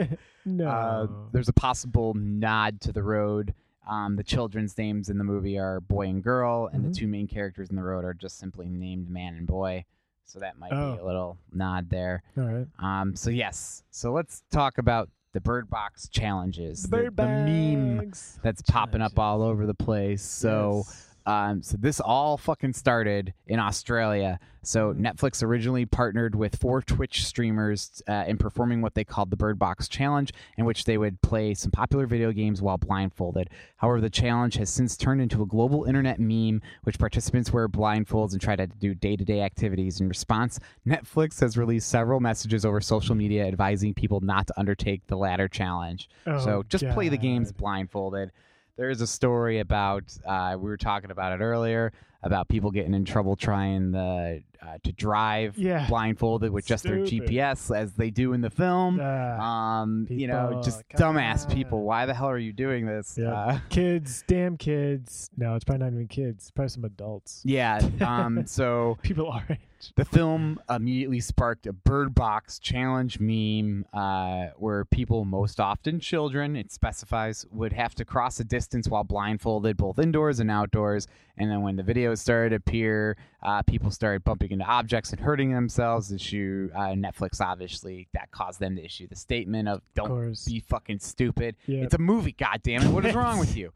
[0.44, 0.68] no.
[0.68, 3.54] Uh, there's a possible nod to the road.
[3.88, 6.88] Um, the children's names in the movie are boy and girl, and Mhm.
[6.88, 9.84] the two main characters in the road are just simply named man and boy.
[10.24, 10.98] So that might be Oh.
[11.00, 12.22] a little nod there.
[12.36, 12.66] all right.
[12.80, 18.38] Um, so yes, so let's talk about the Bird Box challenges, the, the meme bags.
[18.42, 20.22] that's popping up all over the place.
[20.22, 21.15] So Yes.
[21.26, 24.38] Um, so this all fucking started in Australia.
[24.62, 29.36] So Netflix originally partnered with four Twitch streamers uh, in performing what they called the
[29.36, 33.50] Bird Box Challenge, in which they would play some popular video games while blindfolded.
[33.76, 38.32] However, the challenge has since turned into a global internet meme, which participants wear blindfolds
[38.32, 40.00] and try to do day-to-day activities.
[40.00, 45.06] In response, Netflix has released several messages over social media advising people not to undertake
[45.06, 46.08] the latter challenge.
[46.24, 48.30] so Oh, just play the games blindfolded.
[48.76, 52.92] There is a story about uh, we were talking about it earlier about people getting
[52.92, 55.86] in trouble trying the uh, to drive Yeah.
[55.88, 58.98] blindfolded with just their GPS as they do in the film.
[59.00, 61.82] Ah, Um, you know, just dumbass people.
[61.84, 63.16] Why the hell are you doing this?
[63.20, 63.32] Yeah.
[63.32, 65.30] Uh, kids, damn kids.
[65.36, 66.44] No, it's probably not even kids.
[66.44, 67.42] It's probably some adults.
[67.44, 67.80] yeah.
[68.00, 69.46] Um, so People are.
[69.94, 76.56] The film immediately sparked a Bird Box challenge meme uh, where people, most often children,
[76.56, 81.06] it specifies, would have to cross a distance while blindfolded, both indoors and outdoors.
[81.36, 85.20] And then when the videos started to appear, uh, people started bumping into objects and
[85.20, 86.10] hurting themselves.
[86.12, 90.44] Issue uh, Netflix, obviously, that caused them to issue the statement of Of "Don't course.
[90.44, 91.82] be fucking stupid." Yeah.
[91.82, 92.88] It's a movie, goddamn it!
[92.92, 93.72] What is wrong with you?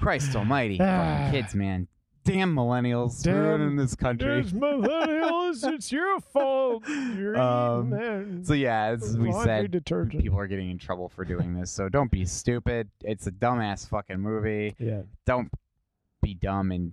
[0.00, 1.28] Christ Almighty, Ah.
[1.30, 1.86] kids, man.
[2.24, 4.40] Damn millennials Damn- ruining this country.
[4.40, 5.68] It's millennials.
[5.74, 6.84] it's your fault.
[6.88, 10.22] You're Um, So yeah, as we said, detergent.
[10.22, 11.70] people are getting in trouble for doing this.
[11.72, 12.90] So don't be stupid.
[13.02, 14.76] It's a dumbass fucking movie.
[14.78, 15.02] Yeah.
[15.26, 15.50] Don't
[16.22, 16.92] be dumb and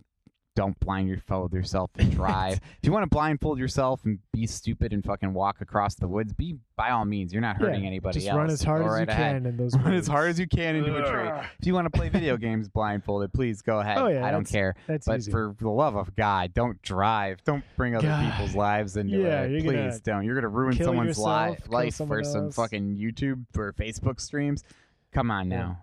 [0.60, 2.56] don't blindfold yourself and drive.
[2.56, 6.34] if you want to blindfold yourself and be stupid and fucking walk across the woods,
[6.34, 7.32] be by all means.
[7.32, 8.38] You're not hurting Yeah, anybody Just else.
[8.38, 9.08] run as hard as you ahead.
[9.38, 11.30] can in those Run as hard as you can into a tree.
[11.62, 13.98] If you want to play video games blindfolded, please go ahead.
[14.00, 14.76] Oh, yeah, I don't care.
[14.86, 15.32] That's But easy.
[15.32, 17.42] for the love of God, don't drive.
[17.46, 18.30] Don't bring other God.
[18.34, 19.64] people's lives into Yeah, it.
[19.64, 20.26] Please don't.
[20.26, 24.66] You're gonna ruin someone's yourself, life someone for some fucking YouTube or Facebook streams.
[25.14, 25.76] Come on Yeah.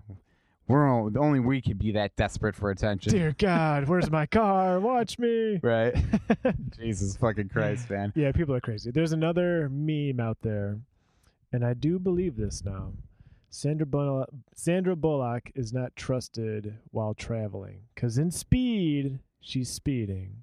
[0.69, 3.13] We're all, only we could be that desperate for attention.
[3.13, 4.81] Dear God, where's my car?
[4.81, 5.61] Watch me.
[5.63, 5.95] Right?
[6.77, 8.13] Jesus fucking Christ, man.
[8.17, 8.91] Yeah, people are crazy.
[8.91, 10.81] There's another meme out there,
[11.53, 12.93] and I do believe this now.
[13.49, 20.43] Sandra Bullock, Sandra Bullock is not trusted while traveling because in Speed she's speeding,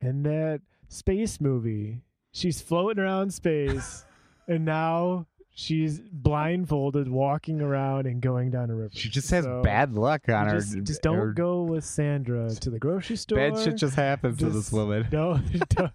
[0.00, 4.04] and that space movie she's floating around space,
[4.48, 5.26] and now
[5.60, 8.90] she's blindfolded walking around and going down a river.
[8.92, 10.54] She just has So, bad luck on her.
[10.60, 13.38] Just, just don't her- go with Sandra to the grocery store.
[13.38, 15.06] Bad shit just happens to this woman.
[15.12, 15.40] No,
[15.70, 15.90] don't-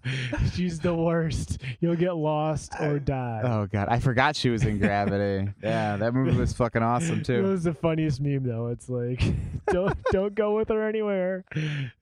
[0.52, 1.62] she's the worst.
[1.80, 3.40] You'll get lost or die.
[3.42, 5.50] Oh god, I forgot she was in Gravity.
[5.62, 7.36] yeah, that movie was fucking awesome too.
[7.36, 8.66] It was the funniest meme though.
[8.68, 9.22] It's like
[9.68, 11.44] don't don't go with her anywhere.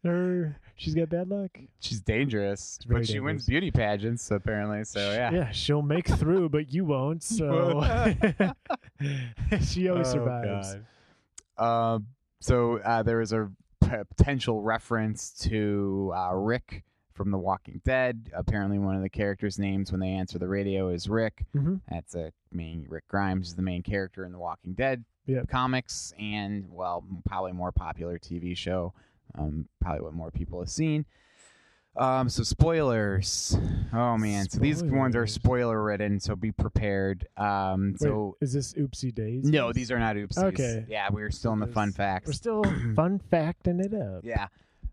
[0.03, 1.57] Her she's got bad luck.
[1.81, 4.85] She's dangerous, but she wins beauty pageants apparently.
[4.85, 5.31] So yeah.
[5.33, 7.23] Yeah, she'll make through, but you won't.
[7.23, 7.81] So
[9.61, 10.77] she always Oh, survives.
[11.59, 12.07] Um,
[12.41, 18.31] so uh, there is a potential reference to uh, Rick from The Walking Dead.
[18.35, 21.45] Apparently, one of the characters' names when they answer the radio is Rick.
[21.55, 21.81] Mhm.
[21.91, 25.49] That's a main Rick Grimes is the main character in The Walking Dead Yep.
[25.49, 28.93] comics and well, probably more popular TV show.
[29.37, 31.05] Um, probably what more people have seen.
[31.95, 33.55] Um, so spoilers.
[33.93, 35.35] Oh man, so these ones are Spoilers.
[35.35, 36.21] spoiler ridden.
[36.21, 37.27] So be prepared.
[37.37, 39.45] Um, Wait, so is this oopsie days?
[39.45, 40.43] no, these are not oopsies.
[40.45, 40.87] Okay.
[40.89, 42.27] Yeah, we're still in the fun Because facts.
[42.29, 42.65] We're still
[42.97, 44.23] fun facting it up.
[44.25, 44.47] Yeah.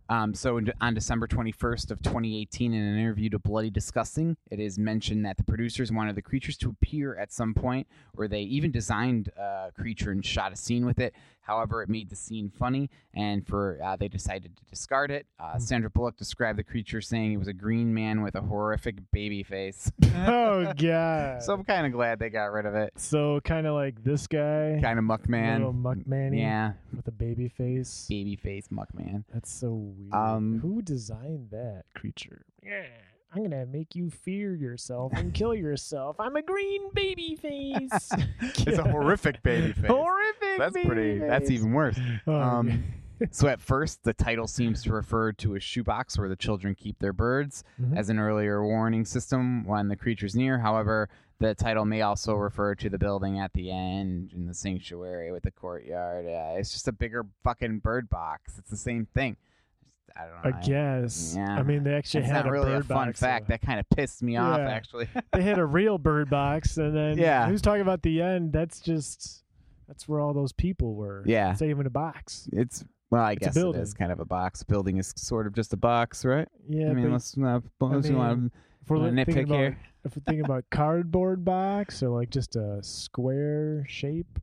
[0.10, 4.60] Um, so in, on December 21st of 2018, in an interview to Bloody Disgusting, it
[4.60, 8.42] is mentioned that the producers wanted the creatures to appear at some point, or they
[8.42, 11.14] even designed a creature and shot a scene with it.
[11.42, 15.26] However, it made the scene funny, and for uh, they decided to discard it.
[15.40, 15.60] Uh, Hmm.
[15.60, 19.42] Sandra Bullock described the creature saying it was a green man with a horrific baby
[19.42, 19.92] face.
[20.28, 21.42] oh god.
[21.42, 22.94] so I'm kind of glad they got rid of it.
[22.98, 25.58] So kind of like this guy, Kind of muckman.
[25.58, 28.06] little muckman, Yeah, with a baby face.
[28.08, 29.24] baby face muckman.
[29.34, 30.14] That's so weird.
[30.14, 32.46] Um, Who designed that creature?
[32.64, 32.84] Yeah,
[33.34, 36.16] I'm gonna make you fear yourself and kill yourself.
[36.20, 38.12] I'm a green baby face.
[38.42, 39.86] It's a horrific baby face.
[39.88, 40.58] Horrific.
[40.58, 41.20] That's baby pretty.
[41.20, 41.98] That's even worse.
[42.28, 42.84] Oh, Um,
[43.32, 47.00] so at first, the title seems to refer to a shoebox where the children keep
[47.00, 47.98] their birds, Mhm.
[47.98, 50.60] as an earlier warning system when the creature's near.
[50.60, 51.10] However,
[51.40, 55.44] the title may also refer to the building at the end in the sanctuary with
[55.44, 56.26] the courtyard.
[56.26, 58.58] Uh, it's just a bigger fucking bird box.
[58.58, 59.38] It's the same thing.
[60.18, 60.58] I don't know.
[60.58, 61.34] I guess.
[61.38, 61.56] Yeah.
[61.58, 63.46] I mean, they actually It's had not really a bird fun box, fact.
[63.48, 64.70] so- That kind of pissed me off, Yeah.
[64.70, 65.08] actually.
[65.34, 67.48] they had a real bird box, and then Yeah.
[67.48, 68.54] who's talking about the end?
[68.54, 69.44] That's just
[69.88, 71.24] that's where all those people were.
[71.26, 71.54] Yeah.
[71.54, 72.48] saving a box.
[72.54, 74.62] it's well, I It's guess it is kind of a box.
[74.62, 76.48] Building is sort of just a box, right?
[76.68, 77.64] Yeah, I mean, let's not.
[77.80, 78.38] let's mean, not
[78.84, 79.78] if we're wanna nitpick about here.
[80.06, 84.38] if we're thinking about cardboard box or like just a square shape,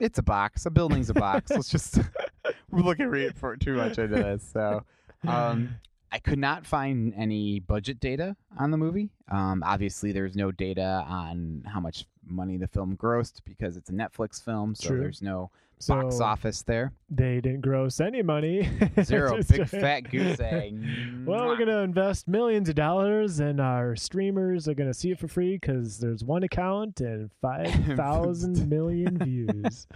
[0.00, 0.64] it's a box.
[0.64, 1.50] A building's a box.
[1.54, 1.98] Let's just
[2.70, 4.42] we're looking re- for too much into this.
[4.54, 4.84] So
[5.26, 5.76] Um,
[6.12, 9.10] I could not find any budget data on the movie.
[9.30, 13.92] Um, obviously, there's no data on how much money the film grossed because it's a
[13.92, 15.00] Netflix film, so True.
[15.00, 15.50] there's no
[15.80, 16.92] so box office there.
[17.10, 18.68] they didn't gross any money.
[19.02, 19.40] Zero.
[19.42, 20.82] Big fat goose egg.
[21.26, 25.28] Well, we're gonna invest millions of dollars, and our streamers are gonna see it for
[25.28, 29.86] free because there's one account and five thousand million views.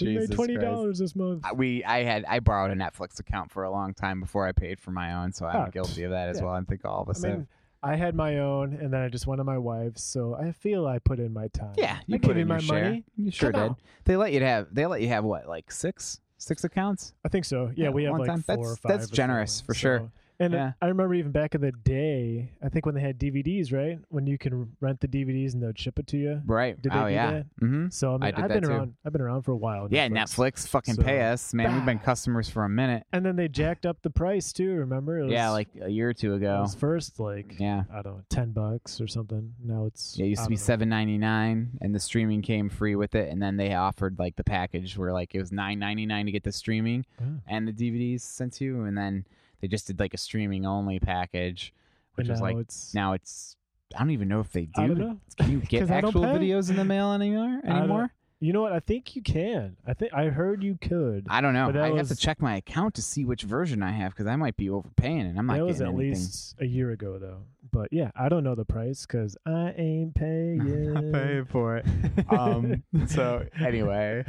[0.00, 1.44] We made twenty dollars this month.
[1.54, 4.80] We I had I borrowed a Netflix account for a long time before I paid
[4.80, 6.44] for my own, so I'm Ah, guilty of that as yeah.
[6.44, 6.54] well.
[6.54, 7.48] I think all of us I mean,
[7.82, 10.86] I had my own, and then I just went on my wife's, so I feel
[10.86, 11.72] I put in my time.
[11.78, 12.84] Yeah, you I put in my your share.
[12.84, 13.04] money.
[13.16, 13.68] You sure Come did.
[13.70, 13.76] on.
[14.04, 17.14] They let you have they let you have what like six six accounts.
[17.24, 17.70] I think so.
[17.74, 18.42] Yeah, Yeah, we have one like time.
[18.42, 18.98] four That's- or five.
[18.98, 20.10] that's generous, for sure.
[20.40, 20.72] And Yeah.
[20.80, 23.98] I remember even back in the day, I think when they had DVDs, right?
[24.08, 26.40] When you can rent the DVDs and they'd ship it to you.
[26.46, 26.80] Right.
[26.80, 27.30] Did they oh do yeah.
[27.32, 27.46] that?
[27.62, 27.88] Mm-hmm.
[27.90, 28.70] So I mean, I have been too.
[28.70, 28.94] around.
[29.04, 29.86] I've been around for a while.
[29.90, 31.74] Yeah, Netflix fucking So, pay us, man.
[31.74, 33.04] We've been customers for a minute.
[33.12, 34.72] And then they jacked up the price too.
[34.72, 35.22] Remember?
[35.22, 36.62] Was, Yeah, like a year or two it ago.
[36.62, 37.84] was first like Yeah.
[37.92, 39.52] I don't know, ten bucks or something.
[39.62, 42.96] Now it's Yeah, it used to be seven ninety nine, and the streaming came free
[42.96, 43.28] with it.
[43.30, 46.32] And then they offered like the package where like it was nine ninety nine to
[46.32, 47.40] get the streaming Oh.
[47.46, 49.26] and the DVDs sent to you, and then
[49.60, 51.72] they just did like a streaming only package,
[52.14, 53.56] which was like it's now it's
[53.94, 54.82] I don't even know if they do.
[54.82, 55.18] I don't know.
[55.36, 57.60] Can you get actual videos in the mail anymore?
[57.64, 58.12] Anymore?
[58.42, 58.72] You know what?
[58.72, 59.76] I think you can.
[59.86, 61.26] I think I heard you could.
[61.28, 61.70] I don't know.
[61.78, 64.56] I have to check my account to see which version I have because I might
[64.56, 66.10] be overpaying and I'm not that was at anything.
[66.12, 67.42] least a year ago though.
[67.70, 70.96] But yeah, I don't know the price because I ain't paying.
[70.96, 71.44] i paying.
[71.44, 71.86] for it.
[72.30, 74.24] Um, so anyway,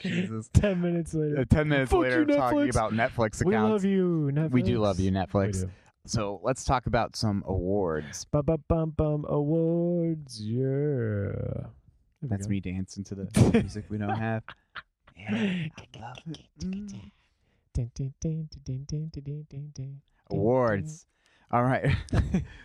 [0.00, 0.50] Jesus.
[0.52, 1.40] ten minutes later.
[1.40, 2.70] Uh, ten minutes Fuck later, you, talking Netflix.
[2.70, 3.44] about Netflix accounts.
[3.44, 4.52] We love you, Netflix.
[4.52, 5.68] We do love you, Netflix.
[6.06, 8.26] So let's talk about some awards.
[8.26, 10.40] Bum bum bum bum awards.
[10.40, 11.32] Yeah.
[12.22, 14.42] That's me dancing to the music we don't have.
[15.16, 15.68] Yeah, I
[16.00, 16.40] love it.
[16.60, 17.10] Mm.
[20.30, 21.06] Awards.
[21.50, 21.94] All right.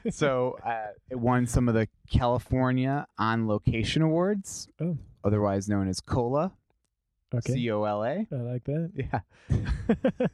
[0.10, 4.98] so uh, it won some of the California On Location Awards, oh.
[5.24, 6.54] otherwise known as COLA.
[7.34, 7.54] Okay.
[7.54, 8.28] C O L A.
[8.32, 8.92] I like that.
[9.50, 10.28] Yeah.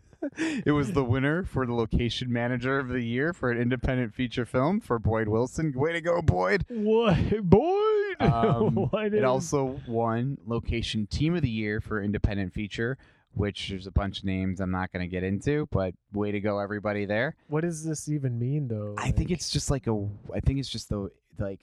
[0.66, 4.46] it was the winner for the location manager of the year for an independent feature
[4.46, 5.72] film for Boyd Wilson.
[5.76, 6.66] Way to go, Boyd.
[6.70, 7.18] what,
[7.50, 7.82] boy?
[8.22, 12.98] Um, it also won location team of the year for independent feature,
[13.34, 16.40] which there's a bunch of names I'm not going to get into, but way to
[16.40, 17.36] go, everybody there.
[17.50, 18.96] What does this even mean, though?
[18.98, 20.08] I think it's just like a.
[20.34, 21.60] I think it's just the like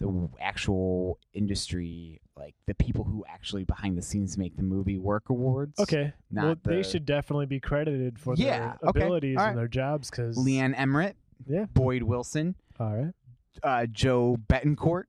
[0.00, 5.28] the actual industry, like the people who actually behind the scenes make the movie work
[5.30, 5.78] awards.
[5.78, 6.12] okay.
[6.30, 9.68] not well, they should definitely be credited for Yeah, their okay, abilities all and their
[9.68, 10.10] jobs.
[10.10, 11.66] Because Leanne Emmerich, Yeah.
[11.74, 13.14] Boyd Wilson, All right.
[13.62, 15.04] uh, Joe Betancourt,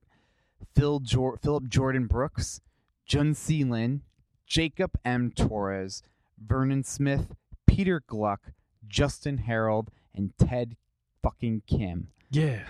[0.74, 2.60] Phil Jor- Philip Jordan Brooks,
[3.06, 4.00] Jun Seelin,
[4.46, 5.30] Jacob M.
[5.34, 6.02] Torres,
[6.38, 7.34] Vernon Smith,
[7.66, 8.52] Peter Gluck,
[8.86, 10.76] Justin Harold, and Ted
[11.22, 12.08] fucking Kim.
[12.30, 12.64] Yeah.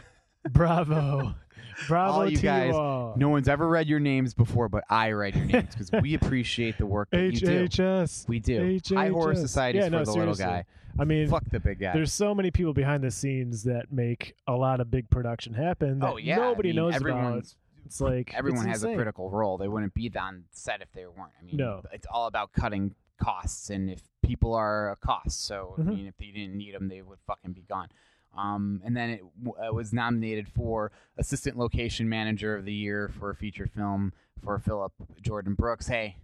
[0.51, 1.35] Bravo.
[1.89, 3.15] Bravo All you to guys, you all.
[3.17, 6.79] No one's ever read your names before, but I read your names because we appreciate
[6.79, 7.69] the work that you do.
[7.69, 8.29] HHS.
[8.29, 8.79] We do.
[8.95, 10.65] High Horror Society Yeah, for no, the little guy.
[10.99, 11.93] I mean, Fuck the big guy.
[11.95, 16.01] there's so many people behind the scenes that make a lot of big production happen
[16.01, 17.45] that oh yeah, nobody I mean, knows about.
[17.87, 19.57] It's like everyone it's has a critical role.
[19.59, 21.33] They wouldn't be on set if they weren't.
[21.41, 21.83] I mean, No.
[21.93, 25.89] it's all about cutting costs, and if people are a cost, so Mhm.
[25.89, 27.89] I mean, if they didn't need them, they would fucking be gone.
[28.37, 33.11] Um, and then it, w- uh, was nominated for assistant location manager of the year
[33.19, 35.87] for a feature film for Philip Jordan Brooks.
[35.89, 36.17] Hey,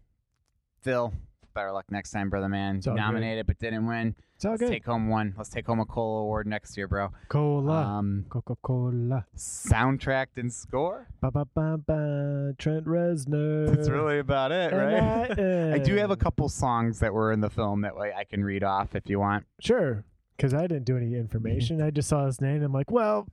[0.80, 1.12] Phil,
[1.54, 2.76] better luck next time, brother man.
[2.76, 2.96] All good.
[2.96, 4.14] Nominated but didn't win.
[4.36, 4.70] It's all Let's good.
[4.70, 5.34] take home one.
[5.36, 7.10] Let's take home a Cola Award next year, bro.
[7.28, 7.82] Cola.
[7.82, 9.26] Um, Coca Cola.
[9.36, 11.08] soundtrack and score.
[11.20, 12.54] Ba ba ba ba.
[12.56, 13.74] Trent Reznor.
[13.74, 15.36] That's really about it, right?
[15.36, 18.22] And I do have a couple songs that were in the film that way I
[18.22, 19.44] can read off if you want.
[19.60, 20.04] Sure.
[20.38, 21.82] Because I didn't do any information.
[21.82, 22.62] I just saw his name.
[22.62, 23.26] I'm like, well,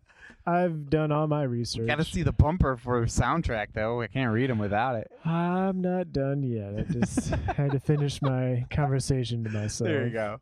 [0.47, 1.85] I've done all my research.
[1.85, 4.01] Got to see the bumper for soundtrack though.
[4.01, 5.11] I can't read them without it.
[5.23, 6.73] I'm not done yet.
[6.75, 9.87] I just had to finish my conversation to myself.
[9.87, 10.41] There you go.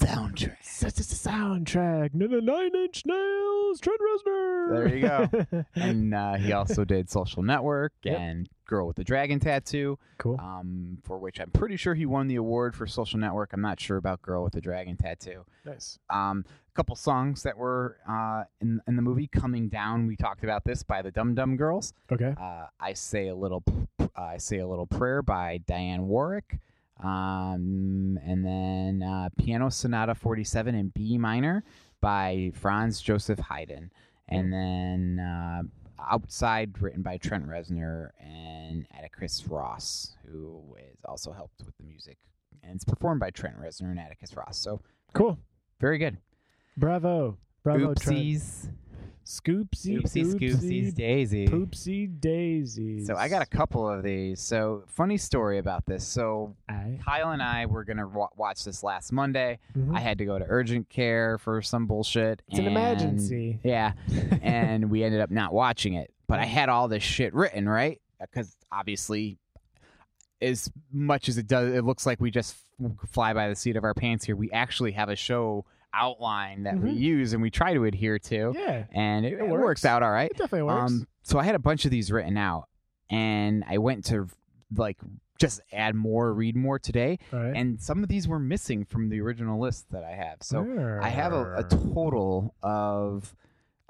[0.00, 0.56] Soundtrack.
[0.62, 2.14] Such a soundtrack.
[2.14, 3.80] Nine Inch Nails.
[3.80, 4.70] Trent Reznor.
[4.70, 5.64] There you go.
[5.74, 8.18] And uh, he also did Social Network Yep.
[8.18, 10.38] and Girl with the Dragon Tattoo, cool.
[10.38, 13.52] um, for which I'm pretty sure he won the award for Social Network.
[13.54, 15.44] I'm not sure about Girl with the Dragon Tattoo.
[15.64, 15.98] Nice.
[16.10, 20.06] Um, a couple songs that were uh, in in the movie coming down.
[20.06, 21.94] We talked about this by the Dum Dum Girls.
[22.12, 22.34] Okay.
[22.38, 23.64] Uh, I say a little,
[24.14, 26.58] I say a little prayer by Dionne Warwick,
[27.02, 31.64] um, and then uh, Piano Sonata 47 in B minor
[32.00, 33.90] by Franz Joseph Haydn,
[34.28, 35.62] and then uh,
[36.00, 42.18] Outside written by Trent Reznor and Atticus Ross, who has also helped with the music
[42.62, 44.58] and it's performed by Trent Reznor and Atticus Ross.
[44.58, 44.80] So
[45.14, 45.38] Cool.
[45.80, 46.18] very good.
[46.76, 47.38] Bravo.
[47.62, 47.94] Bravo.
[47.94, 48.68] Trent.
[49.28, 50.00] Scoopsy.
[50.00, 51.46] oopsie, scoopsies, daisy.
[51.46, 53.06] Poopsie daisies.
[53.06, 54.40] So I got a couple of these.
[54.40, 56.02] So funny story about this.
[56.06, 56.56] So
[57.04, 59.58] Kyle and I were gonna wa- watch this last Monday.
[59.76, 59.94] Mhm.
[59.94, 62.40] I had to go to urgent care for some bullshit.
[62.48, 63.60] It's an and- emergency.
[63.62, 63.92] Yeah,
[64.42, 66.10] and we ended up not watching it.
[66.26, 69.36] But I had all this shit written right because obviously,
[70.40, 73.76] as much as it does, it looks like we just f- fly by the seat
[73.76, 74.36] of our pants here.
[74.36, 75.66] We actually have a show
[75.98, 76.98] outline that we Mhm.
[76.98, 78.84] use and we try to adhere to, yeah.
[78.92, 79.62] and it, It it works.
[79.64, 80.30] works out all right.
[80.30, 80.92] It definitely works.
[80.92, 82.68] Um, so I had a bunch of these written out,
[83.10, 84.28] and I went to
[84.76, 84.98] like
[85.38, 87.54] just add more, read more today, right.
[87.54, 90.38] and some of these were missing from the original list that I have.
[90.42, 93.34] So I have a, a total of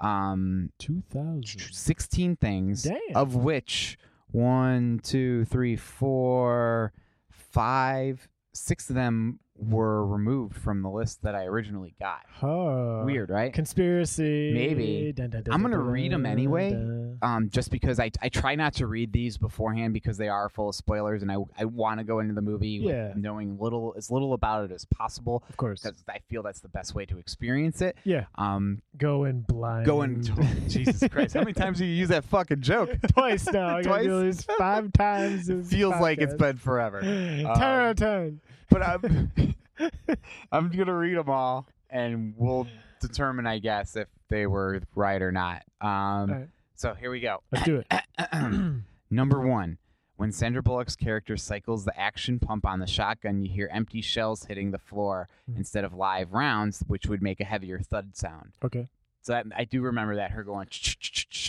[0.01, 1.43] um 2000.
[1.73, 2.97] 16 things, Damn.
[3.15, 3.97] of which
[4.31, 6.93] one, two, three, four,
[7.29, 12.21] five, six of them were removed from the list that I originally got.
[12.29, 13.01] Huh.
[13.05, 13.51] Weird, right?
[13.53, 14.51] Conspiracy.
[14.53, 15.11] Maybe.
[15.11, 16.73] Dun, dun, dun, I'm gonna read them anyway.
[17.21, 20.69] um, just because I, I try not to read these beforehand because they are full
[20.69, 23.13] of spoilers and I, I want to go into the movie with Yeah.
[23.15, 25.81] knowing little as little about it as possible Of course.
[25.81, 27.97] because I feel that's the best way to experience it.
[28.05, 28.25] Yeah.
[28.35, 29.85] Um, Go in blind.
[29.85, 30.23] going
[30.67, 32.91] Jesus Christ, how many times do you use that fucking joke?
[33.13, 33.77] Twice now.
[33.77, 34.45] I gotta do Twice?
[34.57, 35.49] five times.
[35.69, 37.01] Feels like it's been forever.
[37.01, 38.39] Tara ton.
[38.69, 39.31] But I'm
[40.51, 42.67] I'm gonna read them all and we'll
[43.01, 45.63] determine, I guess, if they were right or not.
[45.81, 46.47] Um, right.
[46.75, 47.41] so here we go.
[47.51, 48.01] Let's do it.
[49.09, 49.77] Number one,
[50.17, 54.45] when Sandra Bullock's character cycles the action pump on the shotgun, you hear empty shells
[54.45, 55.57] hitting the floor Hmm.
[55.57, 58.51] instead of live rounds, which would make a heavier thud sound.
[58.63, 58.89] Okay.
[59.21, 60.67] So that, I do remember that her going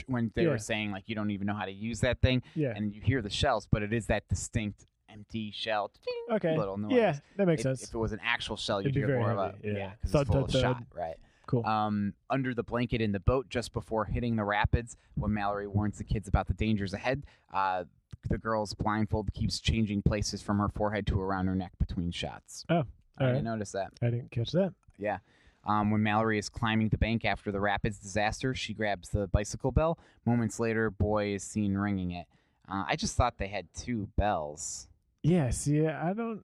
[0.06, 0.50] when they Yeah.
[0.50, 2.72] were saying like you don't even know how to use that thing, Yeah.
[2.74, 5.90] and you hear the shells, but it is that distinct empty shell
[6.30, 6.56] Okay.
[6.56, 6.92] little noise.
[6.92, 7.82] Yeah, that makes if, sense.
[7.84, 9.90] if it was an actual shell, It'd you'd hear very more of a heavy, yeah.
[9.96, 11.16] because Thud, it's full thud, of shot, right?
[11.46, 11.66] cool.
[11.66, 15.98] um, under the blanket in the boat just before hitting the rapids when Mallory warns
[15.98, 17.24] the kids about the dangers ahead.
[17.52, 17.84] Uh,
[18.28, 22.64] the girl's blindfold keeps changing places from her forehead to around her neck between shots.
[22.68, 22.84] Oh,
[23.18, 23.92] I all didn't notice that.
[24.02, 24.72] I didn't catch that.
[24.98, 25.18] Yeah.
[25.66, 29.72] Um, when Mallory is climbing the bank after the rapids disaster, she grabs the bicycle
[29.72, 29.98] bell.
[30.24, 32.26] Moments later, Boy is seen ringing it.
[32.70, 34.86] Uh, I just thought they had two bells.
[35.22, 35.50] Yeah.
[35.50, 36.42] See, I don't.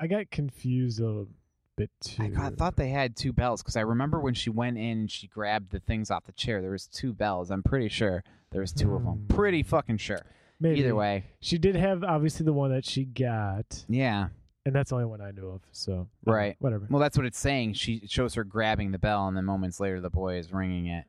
[0.00, 1.28] I got confused a little
[1.76, 2.24] bit too.
[2.24, 5.10] I got, thought they had two bells because I remember when she went in and
[5.10, 6.60] she grabbed the things off the chair.
[6.60, 7.50] There was two bells.
[7.50, 9.14] I'm pretty sure there was two of them.
[9.14, 9.26] Hmm.
[9.28, 10.20] Pretty fucking sure.
[10.60, 10.80] Maybe.
[10.80, 14.28] Either way, she did have obviously the one that she got, yeah.
[14.64, 15.62] and that's the only one I knew of.
[15.72, 16.54] So Right.
[16.60, 16.86] whatever.
[16.88, 17.72] Well, that's what it's saying.
[17.74, 20.86] She it shows her grabbing the bell, and then moments later, the boy is ringing
[20.86, 21.04] it.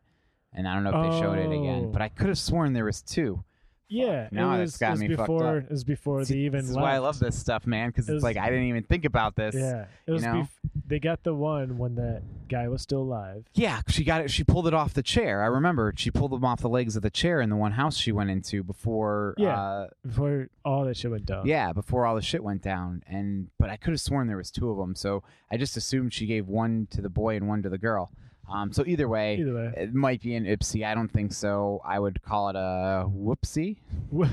[0.53, 1.91] And I don't know if they showed it again, Oh.
[1.91, 3.43] but I could have sworn there was two.
[3.93, 5.57] Yeah, Now it that's was, got it me fucked before.
[5.57, 5.63] up.
[5.65, 6.61] It was before See, they even.
[6.61, 8.83] this is why I love this stuff, man, because It it's like I didn't even
[8.83, 9.53] think about this.
[9.55, 10.23] Yeah, it was.
[10.23, 10.33] know?
[10.33, 10.47] bef-
[10.87, 13.45] they got the one when that guy was still alive.
[13.53, 14.31] Yeah, she got it.
[14.31, 15.43] She pulled it off the chair.
[15.43, 17.95] I remember she pulled them off the legs of the chair in the one house
[17.97, 19.35] she went into before.
[19.37, 19.55] Yeah.
[19.61, 21.45] Uh, Before all that shit went down.
[21.45, 23.03] yeah, before all the shit went down.
[23.07, 24.95] And but I could have sworn there was two of them.
[24.95, 28.11] So I just assumed she gave one to the boy and one to the girl.
[28.51, 29.73] Um, so either way, Either way.
[29.77, 30.85] it might be an ipsy.
[30.85, 31.81] I don't think so.
[31.85, 33.77] I would call it a whoopsie.
[34.09, 34.25] Whoa!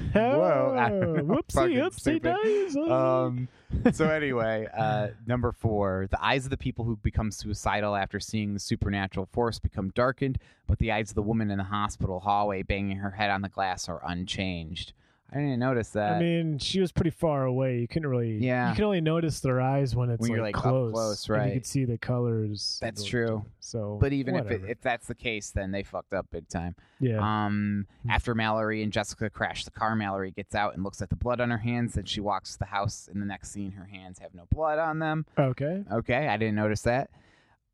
[0.77, 0.91] I.
[1.23, 2.91] Whoopsie, oopsie.
[2.91, 3.49] Um,
[3.93, 8.53] so anyway, uh, number four, the eyes of the people who become suicidal after seeing
[8.53, 12.63] the supernatural force become darkened, but the eyes of the woman in the hospital hallway
[12.63, 14.93] banging her head on the glass are unchanged.
[15.33, 16.15] I didn't notice that.
[16.15, 17.79] I mean, she was pretty far away.
[17.79, 18.39] You couldn't really.
[18.39, 18.71] Yeah.
[18.71, 20.93] You can only notice their eyes when it's When you're, like, like, close.
[20.93, 21.47] close, And right.
[21.49, 22.79] you could see the colors.
[22.83, 23.45] That's true.
[23.61, 26.75] So, but even if it, if that's the case, then they fucked up big time.
[26.99, 28.11] yeah, Um, Hmm.
[28.11, 31.41] after Mallory and Jessica crash the car, Mallory gets out and looks at the blood
[31.41, 31.95] on her hands.
[31.95, 33.09] Then she walks to the house.
[33.13, 35.27] In the next scene, her hands have no blood on them.
[35.39, 35.85] okay.
[35.93, 37.11] Okay, I didn't notice that.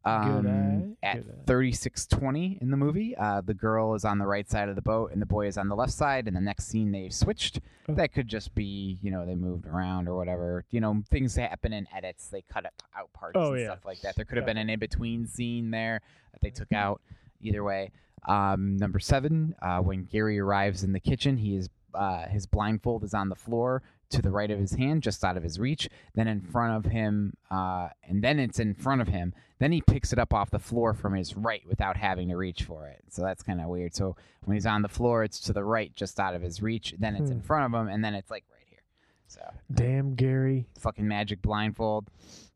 [0.06, 4.76] Um, at 3620 in the movie, uh, the girl is on the right side of
[4.76, 6.26] the boat and the boy is on the left side.
[6.28, 7.60] And the next scene, they switched.
[7.88, 7.94] Oh.
[7.94, 10.64] That could just be, you know, they moved around or whatever.
[10.70, 12.28] You know, things happen in edits.
[12.28, 12.66] They cut
[12.96, 13.66] out parts Oh, and yeah.
[13.66, 14.16] stuff like that.
[14.16, 16.00] There could have been an in between scene there
[16.32, 17.00] that they took out.
[17.42, 17.90] Either way.
[18.26, 23.04] Um, number seven, uh, when Gary arrives in the kitchen, he is uh, his blindfold
[23.04, 25.88] is on the floor to the right of his hand, just out of his reach.
[26.14, 29.34] Then in front of him, uh, and then it's in front of him.
[29.58, 32.62] Then he picks it up off the floor from his right without having to reach
[32.64, 33.02] for it.
[33.08, 33.94] So that's kind of weird.
[33.94, 36.94] So when he's on the floor, it's to the right, just out of his reach.
[36.98, 37.46] Then it's in Hmm.
[37.46, 38.80] front of him, and then it's like right here.
[39.28, 39.40] So
[39.72, 40.66] Damn, Gary.
[40.78, 42.08] fucking magic blindfold.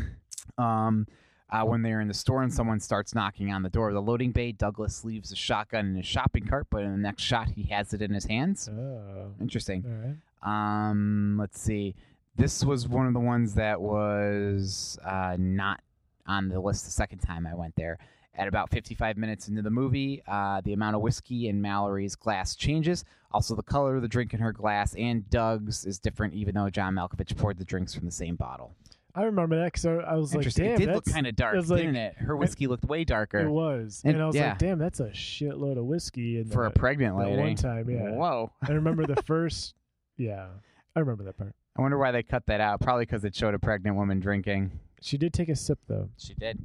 [0.58, 1.06] Um,
[1.50, 4.02] uh, when they're in the store and someone starts knocking on the door of the
[4.02, 7.48] loading bay, Douglas leaves a shotgun in his shopping cart, but in the next shot,
[7.50, 8.68] he has it in his hands.
[8.68, 9.84] Oh, Interesting.
[9.86, 10.16] all right.
[10.44, 11.94] Um, let's see.
[12.36, 15.80] This was one of the ones that was uh, not
[16.26, 17.98] on the list the second time I went there.
[18.36, 22.56] At about 55 minutes into the movie, uh, the amount of whiskey in Mallory's glass
[22.56, 23.04] changes.
[23.30, 26.68] Also, the color of the drink in her glass and Doug's is different, even though
[26.68, 28.74] John Malkovich poured the drinks from the same bottle.
[29.14, 30.64] I remember that because I, I was like, Interesting.
[30.64, 32.16] damn, it did look kind of dark, like- didn't it?
[32.18, 34.48] Her whiskey looked way darker it was, And- and, I was yeah.
[34.48, 37.36] like, damn, that's a shitload of whiskey in for a pregnant lady.
[37.40, 37.88] one time.
[37.88, 38.50] Yeah, Whoa.
[38.68, 39.74] I remember the first.
[40.16, 40.46] Yeah,
[40.94, 41.54] I remember that part.
[41.76, 42.80] I wonder why they cut that out.
[42.80, 44.78] Probably because it showed a pregnant woman drinking.
[45.00, 46.08] She did take a sip though.
[46.16, 46.58] She did.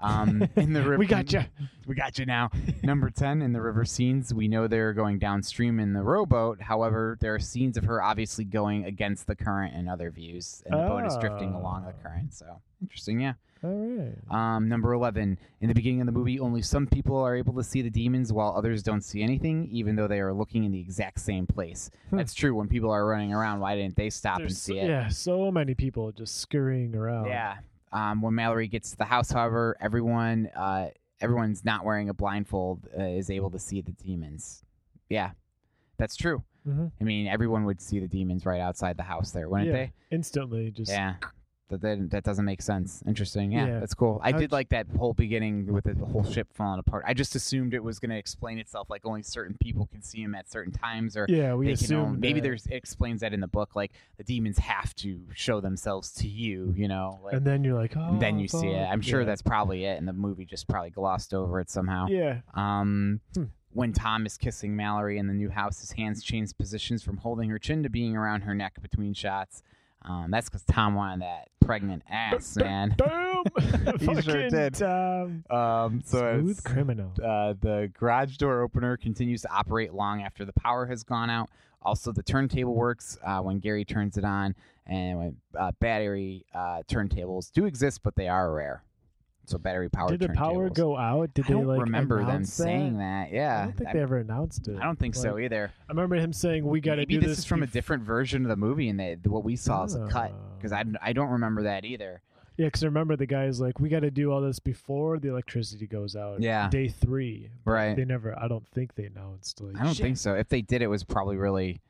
[0.00, 1.40] Um, in the river, We got you.
[1.86, 2.50] We got you now.
[2.82, 6.60] Number ten in the river scenes, we know they're going downstream in the rowboat.
[6.60, 10.74] However, there are scenes of her obviously going against the current in other views, and
[10.74, 12.02] the boat is drifting along the Ah.
[12.02, 12.34] current.
[12.34, 13.34] So interesting, yeah.
[13.64, 14.14] All right.
[14.30, 15.38] Um, number 11.
[15.62, 18.30] In the beginning of the movie, only some people are able to see the demons
[18.32, 21.90] while others don't see anything, even though they are looking in the exact same place.
[22.10, 22.18] Hmm.
[22.18, 22.54] That's true.
[22.54, 24.88] When people are running around, why didn't they stop and There's see it?
[24.90, 27.26] yeah, so many people just scurrying around.
[27.28, 27.56] Yeah.
[27.92, 32.88] Um, when Mallory gets to the house, however, everyone uh, everyone's not wearing a blindfold
[32.98, 34.64] uh, is able to see the demons.
[35.08, 35.30] Yeah,
[35.98, 36.42] that's true.
[36.64, 39.72] hmm I mean, everyone would see the demons right outside the house there, wouldn't yeah.
[39.72, 39.92] they?
[40.10, 41.14] Instantly, just Yeah.
[41.68, 43.02] That, that that doesn't make sense.
[43.08, 43.50] Interesting.
[43.50, 43.80] Yeah, Yeah.
[43.80, 44.20] that's cool.
[44.22, 47.04] I How'd did like that whole beginning with the whole ship falling apart.
[47.06, 50.22] I just assumed it was going to explain itself like only certain people can see
[50.22, 51.54] him at certain times, or yeah.
[51.54, 52.44] We they can only, assume maybe that.
[52.44, 56.28] there's it explains that in the book, like the demons have to show themselves to
[56.28, 56.72] you.
[56.76, 58.82] You know, like, and then you're like, oh, and then you see it.
[58.84, 58.92] fuck.
[58.92, 59.26] I'm sure Yeah.
[59.26, 62.06] that's probably it, and the movie just probably glossed over it somehow.
[62.08, 62.42] Yeah.
[62.54, 63.44] Um, Hmm.
[63.72, 67.50] when Tom is kissing Mallory in the new house, his hands change positions from holding
[67.50, 69.62] her chin to being around her neck between shots.
[70.06, 72.94] Um, that's because Tom wanted that pregnant ass, man.
[72.98, 73.44] Boom.
[73.98, 74.74] He sure did.
[74.74, 75.44] Tom.
[75.50, 77.12] Um, so Smooth it's- criminal.
[77.22, 81.48] uh, the garage door opener continues to operate long after the power has gone out.
[81.82, 84.54] Also, the turntable works uh, when Gary turns it on,
[84.86, 88.82] and when uh, battery uh, turntables do exist, but they are rare.
[89.48, 90.08] So battery power.
[90.08, 91.32] Did the power go out?
[91.34, 93.30] Did I they don't like remember them announce saying that?
[93.30, 93.32] that.
[93.36, 94.76] Yeah, I don't think I, they ever announced it.
[94.76, 95.72] I don't think so either.
[95.88, 98.42] I remember him saying we got to do this, this is from a different version
[98.42, 100.32] of the movie, and they, what we saw is a cut.
[100.58, 100.92] Because I, Oh.
[101.00, 102.22] I don't remember that either.
[102.56, 105.86] Yeah, because remember the guy's like, we got to do all this before the electricity
[105.86, 106.40] goes out.
[106.40, 106.68] Yeah.
[106.70, 107.50] Day three.
[107.64, 107.96] But Right.
[107.96, 108.36] They never.
[108.38, 109.60] I don't think they announced.
[109.60, 110.02] Like, I don't shit.
[110.04, 110.34] think so.
[110.34, 111.80] If they did, it was probably really,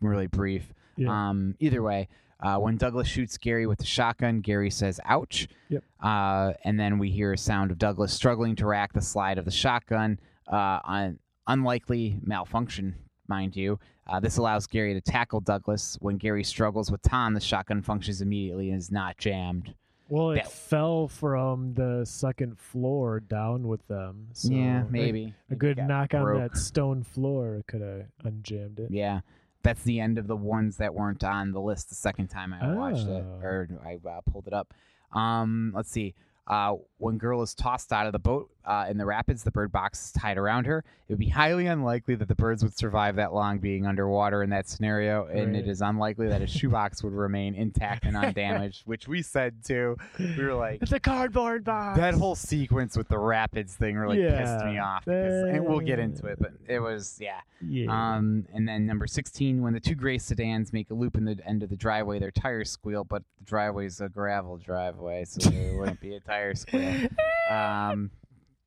[0.00, 0.72] really brief.
[0.96, 1.28] Yeah.
[1.30, 2.08] Um, either way,
[2.42, 5.84] uh, when Douglas shoots Gary with the shotgun, Gary says, "Ouch!" Yep.
[6.02, 9.44] Uh, and then we hear a sound of Douglas struggling to rack the slide of
[9.44, 10.18] the shotgun.
[10.50, 12.94] Uh, on unlikely malfunction,
[13.28, 13.78] mind you.
[14.08, 15.96] Uh, this allows Gary to tackle Douglas.
[16.00, 19.74] When Gary struggles with Tom, the shotgun functions immediately and is not jammed.
[20.08, 24.26] well, it fell from the second floor down with them.
[24.32, 28.90] So yeah, maybe A Maybe good knock on that stone floor could have unjammed it.
[28.90, 29.20] Yeah.
[29.62, 32.72] That's the end of the ones that weren't on the list the second time I
[32.74, 33.40] watched it Oh.
[33.42, 34.72] or I uh, pulled it up.
[35.12, 36.14] Um, let's see.
[36.46, 39.72] Uh, when girl is tossed out of the boat uh, in the rapids, the bird
[39.72, 40.84] box is tied around her.
[41.08, 44.50] It would be highly unlikely that the birds would survive that long being underwater in
[44.50, 45.62] that scenario, and Right.
[45.64, 49.96] it is unlikely that a shoebox would remain intact and undamaged, which we said too.
[50.18, 51.98] We were like, It's a cardboard box.
[51.98, 55.04] that whole sequence with the rapids thing really pissed me off.
[55.04, 57.40] Because, and we'll get into it, but it was, yeah.
[57.60, 57.86] Yeah.
[57.90, 61.38] Um, and then number 16, when the two gray sedans make a loop in the
[61.46, 65.76] end of the driveway, their tires squeal, but the driveway's a gravel driveway, so there
[65.76, 67.08] wouldn't be a tire squeal.
[67.50, 68.12] Um,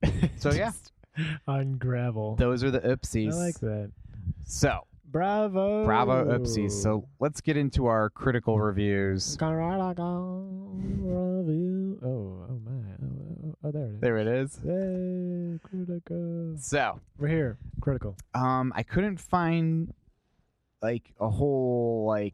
[0.37, 0.71] so, yeah.
[1.47, 2.35] On gravel.
[2.37, 3.33] those are the ipsies.
[3.33, 3.91] I like that.
[4.45, 5.85] So, Bravo.
[5.85, 6.71] bravo oopsies.
[6.71, 9.37] So, let's get into our critical reviews.
[10.73, 11.99] Review.
[12.03, 12.71] Oh, oh my.
[13.03, 13.99] Oh, oh, oh, there it is.
[14.01, 14.59] There it is.
[14.63, 16.55] Yay, critical.
[16.57, 17.57] So, We're here.
[17.81, 18.17] Critical.
[18.33, 19.93] um, I couldn't find
[20.81, 22.33] like a whole like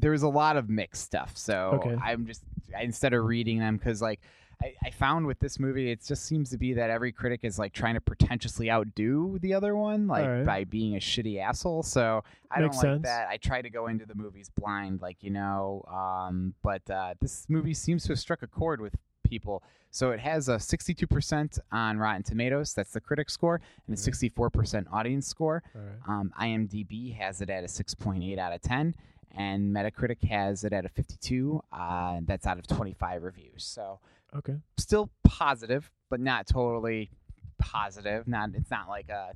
[0.00, 1.94] there was a lot of mixed stuff so Okay.
[2.02, 2.42] i'm just
[2.80, 4.18] instead of reading them because like
[4.64, 7.58] I, I found with this movie it just seems to be that every critic is
[7.58, 10.46] like trying to pretentiously outdo the other one like Alright.
[10.46, 13.02] by being a shitty asshole so i Makes don't like sense.
[13.04, 17.14] that i try to go into the movies blind like you know um, but uh,
[17.20, 21.58] this movie seems to have struck a chord with people so it has a 62%
[21.72, 24.30] on rotten tomatoes that's the critic score and a Mhm.
[24.40, 25.84] 64% audience score right.
[26.08, 28.94] um, IMDb has it at a 6.8 out of 10,
[29.36, 31.60] and Metacritic has it at a 52.
[31.72, 33.64] Uh, that's out of 25 reviews.
[33.64, 33.98] So
[34.36, 34.56] Okay.
[34.78, 37.10] still positive, but not totally
[37.58, 38.26] positive.
[38.26, 39.32] Not it's not like a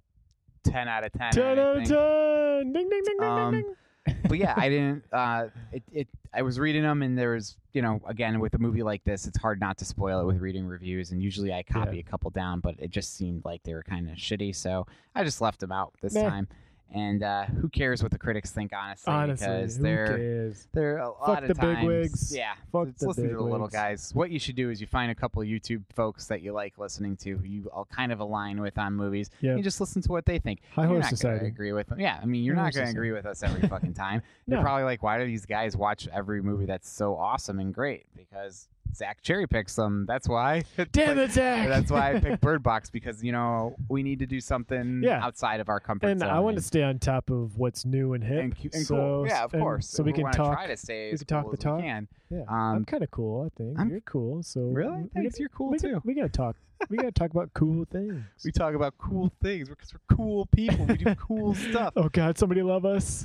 [0.65, 1.33] 10 out of 10.
[1.33, 2.73] 10 out of 10.
[2.73, 3.63] Ding, ding, ding, ding, Um, ding,
[4.07, 4.17] ding.
[4.29, 5.05] but yeah, I didn't.
[5.13, 6.09] Uh, it, it.
[6.35, 9.27] I was reading them, and there was, you know, again with a movie like this,
[9.27, 11.11] it's hard not to spoil it with reading reviews.
[11.13, 12.01] And usually, I copy Yeah.
[12.01, 15.25] a couple down, but it just seemed like they were kind of shitty, so I
[15.25, 16.49] just left them out this time.
[16.95, 19.12] And uh, who cares what the critics think, honestly?
[19.12, 20.68] Honestly, because who they're cares?
[20.72, 22.34] they're a lot Fuck of the times, bigwigs.
[22.34, 24.11] Yeah, Fuck let's the listen to the little guys.
[24.14, 26.78] What you should do is you find a couple of YouTube folks that you like
[26.78, 29.28] listening to, who you all kind of align with on movies.
[29.43, 29.57] Yeah.
[29.57, 30.61] You just listen to what they think.
[30.74, 31.47] High you're Horror Society.
[31.47, 32.01] Agree with them.
[32.01, 34.22] Yeah, I mean, you're High not going to agree with us every fucking time.
[34.47, 38.07] You're probably like, why do these guys watch every movie that's so awesome and great?
[38.16, 40.07] Because Zach cherry picks them.
[40.07, 40.64] That's why.
[40.93, 41.68] Damn it, Zach!
[41.68, 45.24] That's why I picked Bird Box because you know we need to do something Yeah.
[45.24, 46.30] outside of our comfort and zone.
[46.30, 48.43] I want to stay on top of what's new and hip.
[48.43, 49.26] and, cu- and so, cool.
[49.28, 49.89] Yeah, of course.
[49.89, 50.55] So we can talk.
[50.55, 51.80] Try to stay we can talk the talk.
[51.80, 52.09] Can.
[52.30, 53.47] Yeah, Um, I'm kind of cool.
[53.47, 54.43] I think I'm- you're cool.
[54.43, 54.91] So Really?
[55.03, 55.32] we Thanks.
[55.32, 55.89] gotta- You're cool we too.
[55.93, 56.57] Gotta, we gotta talk.
[56.91, 58.22] We gotta talk about cool things.
[58.45, 60.84] We talk about cool things because we're cool people.
[60.86, 61.93] We do cool stuff.
[61.97, 63.24] Oh God, somebody love us.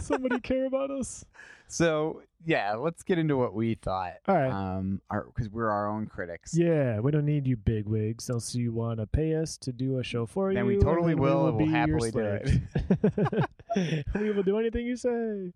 [0.00, 1.24] somebody care about us.
[1.68, 4.14] So yeah, let's get into what we thought.
[4.28, 4.50] All right.
[4.50, 6.54] Um, because we're our own critics.
[6.56, 9.98] Yeah, we don't need you big wigs unless you want to pay us to do
[9.98, 10.70] a show for Then you.
[10.72, 12.18] Then we totally will, We and we'll happily do
[13.76, 14.04] it.
[14.20, 15.52] we will do anything you say.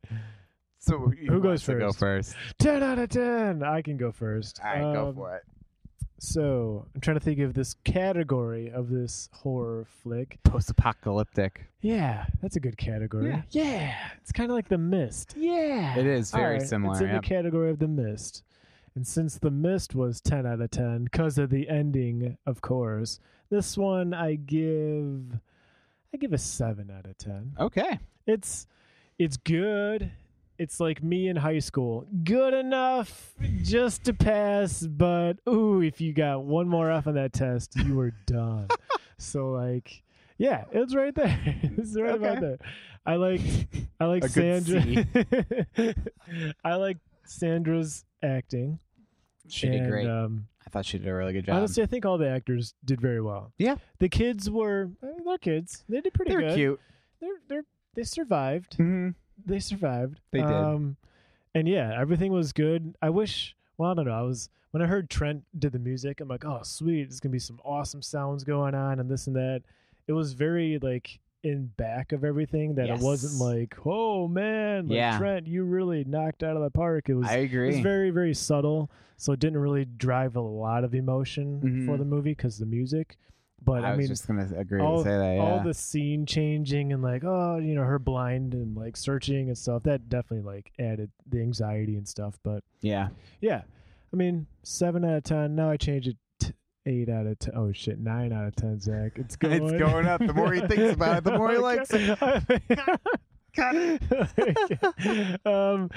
[0.79, 2.35] So Who goes to Go first?
[2.35, 2.37] first.
[2.59, 3.63] Ten out of ten.
[3.63, 4.61] I can go first.
[4.65, 5.43] All right, go Um, for it.
[6.21, 10.39] So I'm trying to think of this category of this horror flick.
[10.43, 11.65] Post-apocalyptic.
[11.81, 13.31] Yeah, that's a good category.
[13.31, 13.43] Yeah.
[13.51, 15.35] Yeah, it's kind of like The Mist.
[15.37, 16.93] Yeah, It is very All right, similar.
[16.95, 17.23] It's in yep.
[17.23, 18.43] the category of The Mist,
[18.97, 23.21] and since The Mist was 10 out of 10 because of the ending, of course,
[23.49, 25.39] this one I give,
[26.13, 27.55] I give a seven out of 10.
[27.61, 27.99] Okay.
[28.27, 28.67] It's,
[29.21, 30.11] it's good.
[30.59, 32.07] It's like me in high school.
[32.25, 33.33] Good enough
[33.63, 37.95] just to pass, but ooh, if you got one more F on that test, you
[37.95, 38.67] were done.
[39.19, 40.03] so like,
[40.37, 41.39] yeah, it's right there.
[41.63, 42.59] it's right about there.
[43.07, 43.41] I like,
[44.01, 44.83] I like A Sandra.
[46.65, 48.79] I like Sandra's acting.
[49.49, 50.07] She did great.
[50.09, 51.57] Um, I thought she did a really good job.
[51.57, 53.53] honestly, I think all the actors did very well.
[53.59, 53.77] Yeah.
[53.99, 55.85] the kids were I mean, they're kids.
[55.89, 56.55] They did pretty they're good.
[56.57, 56.81] cute.
[57.21, 59.11] They're they're they survived hmm
[59.47, 60.21] they survived.
[60.31, 60.51] They did.
[60.51, 60.97] Um,
[61.55, 62.95] and yeah, everything was good.
[63.03, 63.55] I wish.
[63.77, 64.13] Well, I don't know.
[64.13, 66.21] I was when I heard Trent did the music.
[66.21, 67.05] I'm like, oh, sweet.
[67.05, 69.63] There's gonna be some awesome sounds going on and this and that.
[70.07, 74.97] It was very like in back of everything that it wasn't like, oh man, like,
[74.97, 75.17] Yeah.
[75.19, 77.09] Trent, you really knocked out of the park.
[77.09, 77.67] It was I it agree.
[77.69, 81.99] was very very subtle, so it didn't really drive a lot of emotion for Mhm.
[81.99, 83.17] the movie because the music.
[83.65, 85.35] But I, I, was mean, just gonna agree all- to say that.
[85.35, 85.41] Yeah.
[85.43, 89.59] all the scene changing and like oh you know her blind and like searching and
[89.59, 93.09] stuff that definitely like added the anxiety and stuff but yeah.
[93.41, 93.63] yeah
[94.13, 96.55] i mean seven out of ten now i change it to
[96.87, 100.07] eight out of ten oh shit nine out of ten zach it's going It's going
[100.07, 100.21] up.
[100.25, 102.19] The more he thinks about it, the more he likes it.
[103.57, 105.91] it um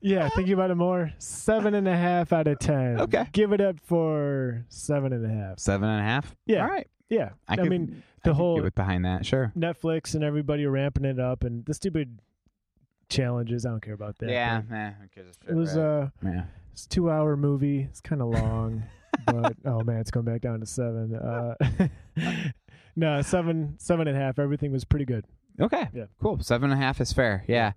[0.00, 3.26] yeah thinking about it more seven and a half out of ten Okay.
[3.32, 6.34] give it up for seven and a half Seven and a half.
[6.46, 6.62] Yeah.
[6.62, 6.86] All right.
[7.08, 9.24] yeah I, I, could, mean the could whole- get behind that.
[9.26, 9.52] Sure.
[9.56, 12.20] Netflix and everybody ramping it up and the stupid
[13.08, 13.64] challenges.
[13.66, 14.28] I don't care about that.
[14.30, 14.60] yeah.
[14.68, 15.84] but who gives a shit, It was right?
[15.84, 16.44] uh yeah.
[16.72, 17.80] it's a two hour movie.
[17.90, 18.84] It's kinda long.
[19.26, 21.14] but oh man, it's going back down to seven.
[21.16, 21.54] Uh
[22.96, 24.38] No, seven seven and a half.
[24.38, 25.24] Everything was pretty good.
[25.60, 25.88] Okay.
[25.92, 26.04] Yeah.
[26.20, 26.38] Cool.
[26.40, 27.44] Seven and a half is fair.
[27.48, 27.72] Yeah.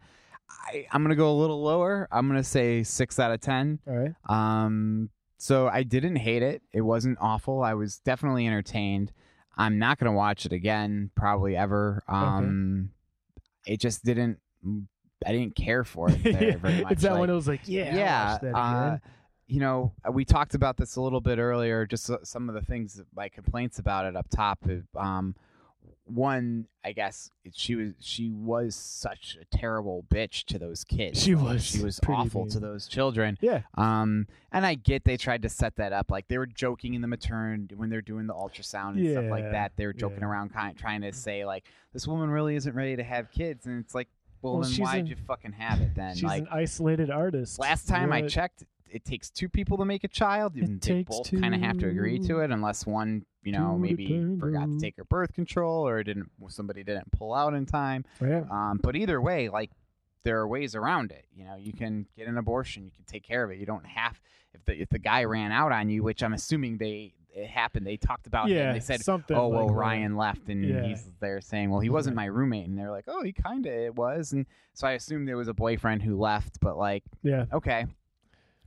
[0.68, 2.08] I, I'm gonna go a little lower.
[2.12, 3.80] I'm gonna say six out of ten.
[3.88, 4.14] All right.
[4.30, 6.62] Um, so I didn't hate it.
[6.72, 7.64] It wasn't awful.
[7.64, 9.12] I was definitely entertained.
[9.58, 12.04] I'm not gonna watch it again, probably ever.
[12.08, 12.92] Um,
[13.66, 14.40] it just didn't.
[15.26, 16.92] I didn't care for it very much.
[16.94, 18.54] it's that Like, one that was like, yeah, yeah.
[18.56, 18.98] uh,
[19.48, 21.86] you know, we talked about this a little bit earlier.
[21.86, 24.60] Just some of the things, like complaints about it up top.
[24.96, 25.36] Um,
[26.06, 31.22] one, I guess she was she was such a terrible bitch to those kids.
[31.22, 33.38] She was she was awful to those children.
[33.42, 33.62] yeah.
[33.76, 37.02] Um, and I get they tried to set that up, like they were joking in
[37.02, 39.74] the maternity when they're doing the ultrasound and stuff like that.
[39.76, 40.28] They were joking yeah.
[40.28, 43.84] around, kind trying to say like this woman really isn't ready to have kids, and
[43.84, 44.08] it's like,
[44.42, 46.16] well, Well, then she's why'd an- you fucking have it then?
[46.16, 47.60] She's like an isolated artist.
[47.60, 50.94] last time I checked, it takes two people to make a child, It and they
[50.96, 54.36] takes both kind of have to agree to it, unless one, you know, to maybe
[54.40, 58.06] forgot to take her birth control or didn't somebody didn't pull out in time.
[58.22, 58.44] Yeah.
[58.52, 59.72] Um, but either way, like
[60.24, 61.26] there are ways around it.
[61.34, 63.58] You know, you can get an abortion, you can take care of it.
[63.58, 64.20] You don't have
[64.54, 67.88] if the if the guy ran out on you, which I'm assuming they it happened.
[67.88, 68.58] They talked about him.
[68.58, 68.74] Yeah.
[68.74, 69.74] They said, something "Oh well, like that.
[69.80, 70.84] Ryan left," and Yeah.
[70.84, 73.72] he's there saying, "Well, he wasn't my roommate," and they're like, "Oh, he kind of
[73.74, 77.46] it was," and so I assumed there was a boyfriend who left, but like, Yeah.
[77.54, 77.86] okay.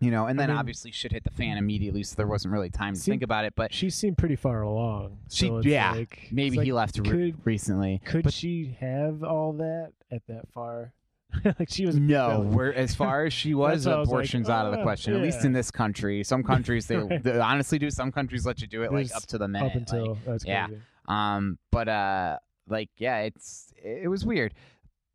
[0.05, 2.53] You know, and I then mean- obviously shit hit the fan immediately, so there wasn't
[2.53, 3.55] really time to See- think about it.
[3.57, 5.19] But She seemed pretty far along.
[5.31, 8.01] She- so yeah, like, maybe he like, left re- could- recently.
[8.05, 10.93] Could but she have all that at that far?
[11.59, 14.73] like she was No, we're, as far as she was, was like, abortion's out of
[14.73, 15.15] the "Ah, question.
[15.17, 17.23] At least in this country, some countries they, Right.
[17.23, 17.91] they honestly do.
[17.91, 19.67] Some countries let you do it like up to the minute.
[19.67, 20.69] up until like, that's yeah.
[21.09, 22.39] um, but uh,
[22.69, 24.55] like yeah, it's it was weird.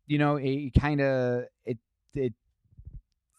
[0.08, 1.78] You know, it kind of it
[2.14, 2.34] it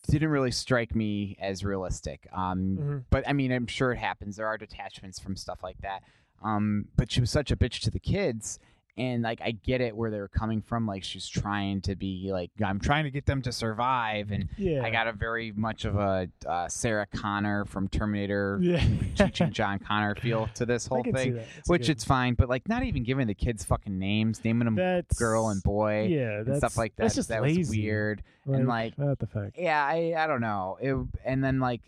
[0.08, 2.28] didn't really strike me as realistic.
[2.32, 3.04] Um, Mhm.
[3.10, 4.36] but I mean, I'm sure it happens.
[4.36, 6.04] There are detachments from stuff like that.
[6.44, 8.60] Um, but she was such a bitch to the kids,
[8.98, 10.86] and like I get it where they're coming from.
[10.86, 14.84] Like she's trying to be like I'm trying to get them to survive, and Yeah.
[14.84, 18.84] I got a very much of a uh, Sarah Connor from Terminator yeah.
[19.16, 21.38] teaching John Connor feel to this whole thing.
[21.58, 22.34] It's which good- it's fine.
[22.34, 26.08] But like not even giving the kids fucking names, naming them that's girl and boy
[26.10, 27.04] yeah, and stuff like that.
[27.04, 27.60] That's just that lazy.
[27.60, 28.24] was weird.
[28.46, 29.52] and, like, the fuck?
[29.58, 30.78] Yeah, I I don't know.
[30.82, 31.82] It, and then like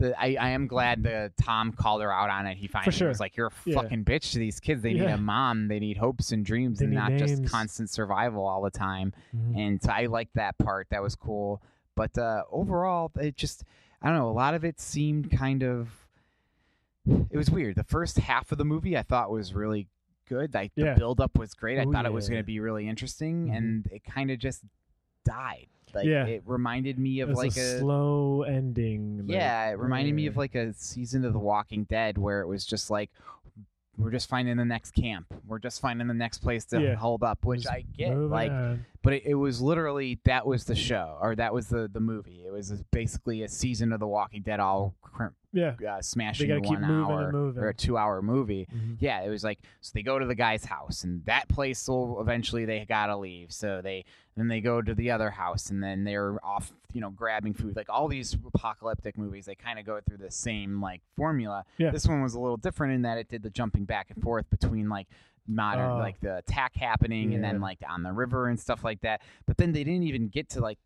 [0.00, 2.56] the I, I am glad the Tom called her out on it.
[2.56, 3.06] He finally sure.
[3.08, 3.74] was like, "You're a Yeah.
[3.80, 4.82] fucking bitch to these kids.
[4.82, 5.68] They need a mom.
[5.68, 9.56] They need hopes and dreams, They and not just constant survival all the time." Mhm.
[9.56, 10.88] And so I liked that part.
[10.90, 11.62] That was cool.
[11.94, 13.62] But uh, overall, it just
[14.02, 14.30] I don't know.
[14.30, 15.88] A lot of it seemed kind of
[17.30, 17.76] it was weird.
[17.76, 19.88] The first half of the movie I thought was really
[20.28, 20.54] good.
[20.54, 20.94] Like Yeah.
[20.94, 21.78] the build up was great.
[21.78, 22.34] I Oh, thought it was yeah.
[22.34, 23.56] going to be really interesting, Mhm.
[23.56, 24.62] and it kind of just
[25.24, 25.66] died.
[25.92, 26.24] Like Yeah.
[26.26, 29.26] it reminded me of like a, slow ending.
[29.26, 32.46] like, yeah, it reminded me of like a season of The Walking Dead where it
[32.46, 33.10] was just like
[33.98, 35.26] we're just finding the next camp.
[35.46, 36.94] We're just finding the next place to Yeah.
[36.94, 38.16] hold up, which Just I get.
[38.16, 38.86] Like on.
[39.02, 42.42] But it, it was literally that was the show or that was the the movie.
[42.46, 45.74] It was basically a season of The Walking Dead all cr- yeah.
[45.88, 48.66] uh, smashing keep one hour or a two hour movie.
[48.74, 48.96] Mhm.
[49.00, 52.20] Yeah, it was like so they go to the guy's house and that place will
[52.20, 53.52] eventually they gotta leave.
[53.52, 54.04] So they
[54.36, 57.76] then they go to the other house and then they're off, you know, grabbing food.
[57.76, 61.64] Like all these apocalyptic movies, they kind of go through the same like formula.
[61.78, 61.90] Yeah.
[61.90, 64.48] This one was a little different in that it did the jumping back and forth
[64.50, 65.08] between like
[65.46, 65.98] modern Oh.
[65.98, 69.20] like the attack happening and then like on the river and stuff like that.
[69.46, 70.78] But then they didn't even get to like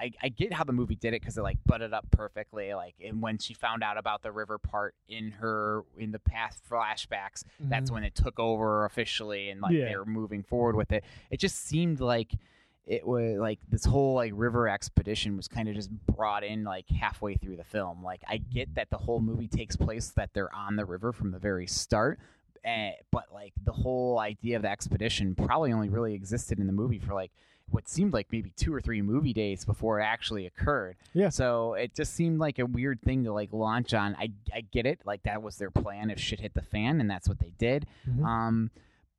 [0.00, 2.72] I, I get how the movie did it because it like butted up perfectly.
[2.72, 6.62] Like, and when she found out about the river part in her in the past
[6.68, 7.94] flashbacks, that's Mhm.
[7.94, 9.84] when it took over officially, and like Yeah.
[9.90, 11.04] they were moving forward with it.
[11.30, 12.32] It just seemed like
[12.86, 16.88] it was like this whole like river expedition was kind of just brought in like
[16.88, 18.02] halfway through the film.
[18.02, 21.32] Like, I get that the whole movie takes place that they're on the river from
[21.32, 22.18] the very start.
[22.64, 26.72] Eh, but like the whole idea of the expedition probably only really existed in the
[26.72, 27.32] movie for like
[27.70, 30.96] what seemed like maybe two or three movie days before it actually occurred.
[31.14, 31.30] Yeah.
[31.30, 34.14] So it just seemed like a weird thing to like launch on.
[34.16, 37.10] I I get it, like that was their plan if shit hit the fan, and
[37.10, 37.86] that's what they did.
[38.08, 38.24] Mhm.
[38.24, 38.70] Um,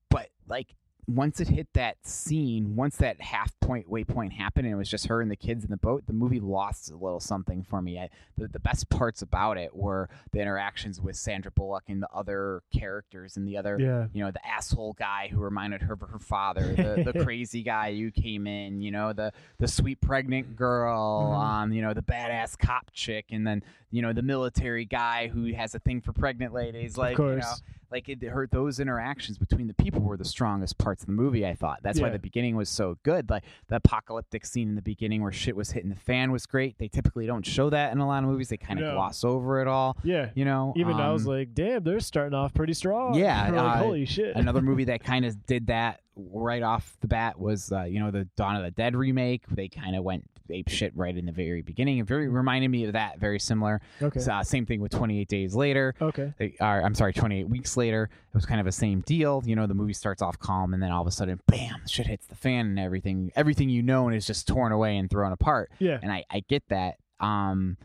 [0.10, 0.76] but like
[1.08, 5.08] once it hit that scene, once that half point waypoint happened, and it was just
[5.08, 8.00] her and the kids in the boat, the movie lost a little something for me.
[8.00, 12.10] I, the, the best parts about it were the interactions with Sandra Bullock and the
[12.14, 14.08] other characters and the other yeah.
[14.14, 17.94] you know the asshole guy who reminded her of her father the, the crazy guy
[17.96, 21.44] who came in you know the the sweet pregnant girl Mhm.
[21.44, 25.54] um you know the badass cop chick and then you know the military guy who
[25.54, 27.54] has a thing for pregnant ladies like you know.
[27.94, 31.46] Like it hurt those interactions between the people were the strongest parts of the movie
[31.48, 34.82] i thought that's why the beginning was so good like the apocalyptic scene in the
[34.82, 38.00] beginning where shit was hitting the fan was great they typically don't show that in
[38.00, 38.94] a lot of movies they kind of No.
[38.96, 40.30] gloss over it all Yeah.
[40.34, 43.14] you know Even I was Um, like, damn, they're starting off pretty strong.
[43.14, 44.36] Yeah, like, uh, holy shit.
[44.36, 48.10] another movie that kind of did that right off the bat was uh, you know
[48.12, 49.44] the Dawn of the Dead remake.
[49.50, 51.98] They kind of went ape shit right in the very beginning.
[52.00, 53.20] It very reminded me of that.
[53.20, 53.82] Very similar.
[54.02, 54.20] okay.
[54.30, 55.94] Uh, same thing with 28 Days Later.
[56.02, 56.34] okay.
[56.38, 58.10] They- Or, I'm sorry, 28 Weeks Later.
[58.12, 59.42] It was kind of a same deal.
[59.46, 62.08] You know, the movie starts off calm, and then all of a sudden, bam, shit
[62.08, 65.32] hits the fan, and everything everything you know and is just torn away and thrown
[65.32, 66.00] apart Yeah.
[66.02, 66.96] and I, I get that.
[67.20, 67.78] Um,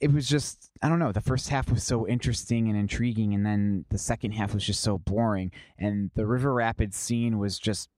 [0.00, 1.12] it was just I don't know.
[1.12, 4.82] The first half was so interesting and intriguing, and then the second half was just
[4.82, 5.50] so boring.
[5.78, 7.88] And the River Rapids scene was just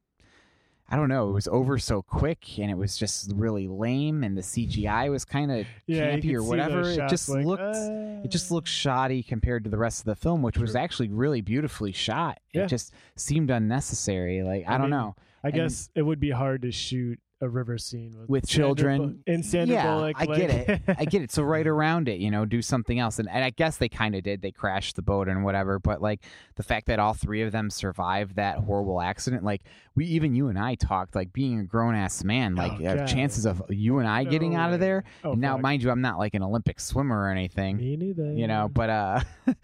[0.88, 1.30] I don't know.
[1.30, 4.22] It was over so quick, and it was just really lame.
[4.22, 6.10] And the CGI was kind of Yeah.
[6.16, 6.82] campy or whatever.
[6.88, 10.14] It just like, looked uh, it just looked shoddy compared to the rest of the
[10.14, 12.38] film, which was actually really beautifully shot.
[12.52, 12.62] Yeah.
[12.64, 14.42] It just seemed unnecessary.
[14.44, 15.16] Like I, I don't mean, know.
[15.42, 19.22] I and- guess it would be hard to shoot a river scene with, With children.
[19.26, 20.16] in and Sandra yeah, Bullock.
[20.18, 20.80] I get it.
[20.98, 21.30] I get it.
[21.30, 23.18] So right around it, you know, do something else.
[23.18, 24.40] And, and I guess they kind of did.
[24.40, 25.78] They crashed the boat and whatever.
[25.78, 26.24] But like
[26.54, 29.62] the fact that all three of them survived that horrible accident, like
[29.94, 33.06] we, even you and I talked, like being a grown ass man, like Oh, uh,
[33.06, 35.04] chances of you and I getting out of there.
[35.22, 35.62] Oh, and now, fuck.
[35.62, 38.32] mind you, I'm not like an Olympic swimmer or anything, me neither.
[38.32, 39.20] you know, but uh,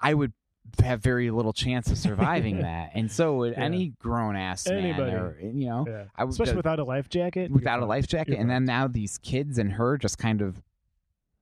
[0.00, 0.32] I would
[0.80, 2.92] have very little chance of surviving that.
[2.94, 3.64] And so would Yeah.
[3.64, 5.12] any grown ass man, Anybody.
[5.12, 6.04] or, you know, yeah.
[6.16, 7.50] I would especially uh, without a life jacket.
[7.50, 10.62] without a life jacket, and then now these kids and her just kind of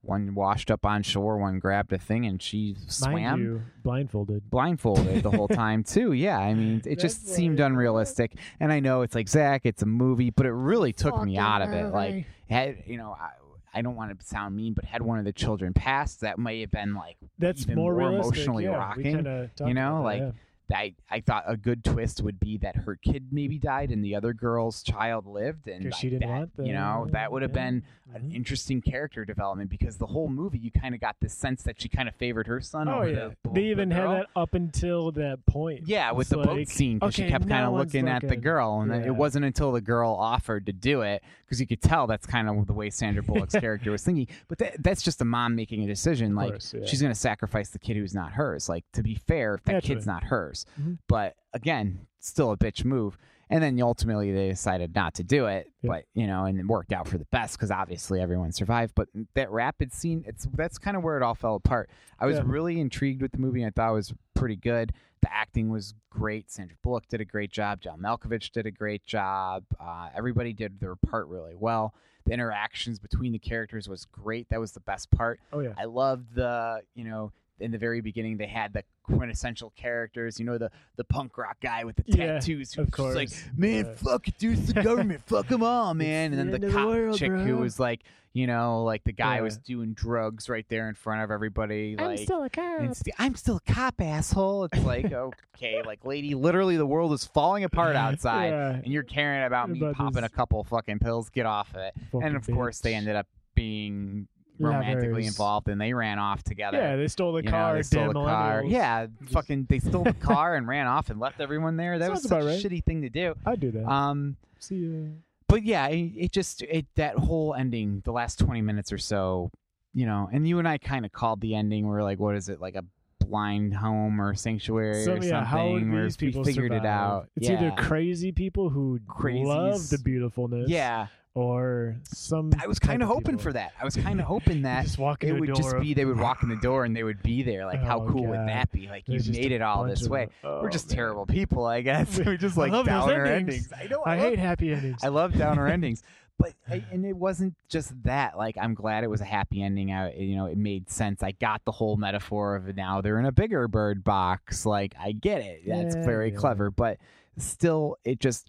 [0.02, 4.48] one washed up on shore, one grabbed a thing, and she Mind swam you, blindfolded.
[4.50, 6.12] blindfolded the whole time too.
[6.12, 8.32] Yeah, I mean, it just seemed like- unrealistic.
[8.60, 11.60] And I know it's like Zach, it's a movie, but it really took me out
[11.60, 11.92] of it.
[11.92, 13.28] Like, had you know, I,
[13.72, 16.60] I don't want to sound mean, but had one of the children passed, that may
[16.60, 20.30] have been like That's more, more emotionally yeah, rocking, you know, about that, like, yeah.
[20.72, 24.14] I I thought a good twist would be that her kid maybe died and the
[24.14, 27.64] other girl's child lived, and she didn't that, want you know that would have yeah.
[27.70, 27.82] been
[28.14, 28.34] an Mhm.
[28.34, 31.88] interesting character development because the whole movie you kind of got this sense that she
[31.88, 32.88] kind of favored her son.
[32.88, 35.86] Oh yeah, the, they the even had that up until that point.
[35.86, 38.36] Yeah, with It's the boat scene, because she okay, kept kind of looking at the
[38.36, 39.06] girl, and Yeah.
[39.08, 42.48] it wasn't until the girl offered to do it, because you could tell that's kind
[42.48, 44.26] of the way Sandra Bullock's character was thinking.
[44.48, 46.34] But that, that's just a mom making a decision.
[46.34, 46.84] Like course, yeah.
[46.86, 48.68] she's going to sacrifice the kid who's not hers.
[48.68, 49.94] Like to be fair, if that Naturally.
[49.96, 50.59] kid's not hers.
[50.80, 50.98] Mhm.
[51.08, 53.16] But again, still a bitch move.
[53.52, 55.90] And then ultimately they decided not to do it, Yep.
[55.90, 58.94] but you know, and it worked out for the best because obviously everyone survived.
[58.94, 61.90] But that rapid scene, it's that's kind of where it all fell apart.
[62.20, 62.44] I was Yeah.
[62.46, 63.66] really intrigued with the movie.
[63.66, 64.92] I thought it was pretty good.
[65.22, 66.48] The acting was great.
[66.50, 67.80] Sandra Bullock did a great job.
[67.80, 69.64] John Malkovich did a great job.
[69.80, 71.92] Uh, everybody did their part really well.
[72.26, 74.48] The interactions between the characters was great.
[74.50, 75.40] That was the best part.
[75.52, 75.74] Oh yeah.
[75.76, 80.38] I loved the, you know, in the very beginning they had the quintessential characters.
[80.38, 83.30] You know, the the punk rock guy with the Yeah, tattoos who of was like,
[83.56, 83.94] man, Yeah.
[83.94, 86.32] fuck it, dude, it's the government, fuck them all, man.
[86.32, 88.00] And then the the cop world, chick who was like,
[88.32, 89.42] you know, like the guy Yeah.
[89.42, 91.96] was doing drugs right there in front of everybody.
[91.96, 92.94] Like, a cop.
[92.94, 94.64] st- I'm still a cop, asshole.
[94.64, 95.12] It's like,
[95.56, 99.80] okay, like, lady, literally the world is falling apart outside, and you're caring about me
[99.94, 101.28] popping a couple fucking pills.
[101.30, 101.94] Get off of it.
[102.12, 104.28] And of course, they ended up being
[104.60, 105.26] romantically Lovers.
[105.28, 106.78] involved, and they ran off together.
[106.78, 107.74] Yeah, they stole the You know, car.
[107.76, 108.62] they stole damn the car.
[108.62, 108.70] millennials.
[108.70, 111.98] Yeah, fucking, they stole the car and ran off and left everyone there.
[111.98, 112.62] That was Sounds such about a right.
[112.62, 113.34] shitty thing to do.
[113.46, 113.86] I'd do that.
[113.88, 115.08] Um, See ya.
[115.48, 119.50] but yeah, it, it just it that whole ending, the last twenty minutes or so,
[119.94, 121.88] you know, and you and I kind of called the ending.
[121.88, 122.84] We are like, what is it, like a
[123.20, 125.94] blind home or sanctuary So or yeah, how would something?
[125.98, 126.84] or these we people figured survive?
[126.84, 127.28] it out.
[127.36, 127.54] It's yeah.
[127.64, 129.46] either crazy people who Crazies.
[129.46, 131.06] love the beautifulness, yeah.
[131.34, 132.52] Or some.
[132.60, 133.42] I was kind of hoping people.
[133.44, 133.72] for that.
[133.80, 136.42] I was kind of hoping that just walk it would just be they would walk
[136.42, 137.66] in the door and they would be there.
[137.66, 138.88] Like, how Oh, cool would that be?
[138.88, 140.28] Like, you There's just made it all this of way.
[140.42, 140.96] Oh, We're just man.
[140.96, 142.18] terrible people, I guess.
[142.26, 143.68] we just like downer endings.
[143.70, 143.72] endings.
[143.72, 144.02] I know.
[144.04, 145.04] I love hate happy endings.
[145.04, 146.02] I love downer endings,
[146.38, 148.36] but I, and it wasn't just that.
[148.36, 149.92] Like I'm glad it was a happy ending.
[149.92, 151.22] I, you know, it made sense.
[151.22, 154.66] I got the whole metaphor of now they're in a bigger bird box.
[154.66, 155.62] Like I get it.
[155.66, 156.36] That's Yeah, very yeah.
[156.38, 156.98] clever, but
[157.36, 158.48] still, it just.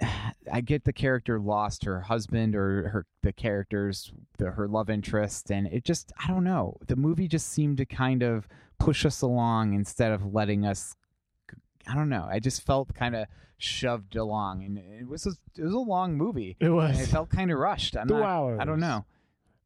[0.52, 5.50] I get the character lost her husband or her the characters the, her love interest
[5.50, 6.76] and it just I don't know.
[6.86, 8.46] The movie just seemed to kind of
[8.78, 10.94] push us along instead of letting us
[11.88, 12.26] I don't know.
[12.30, 13.26] I just felt kind of
[13.58, 16.56] shoved along and it was a, it was a long movie.
[16.60, 17.96] It and was it felt kind of rushed.
[17.96, 18.58] I'm two not, hours.
[18.60, 19.04] I don't know.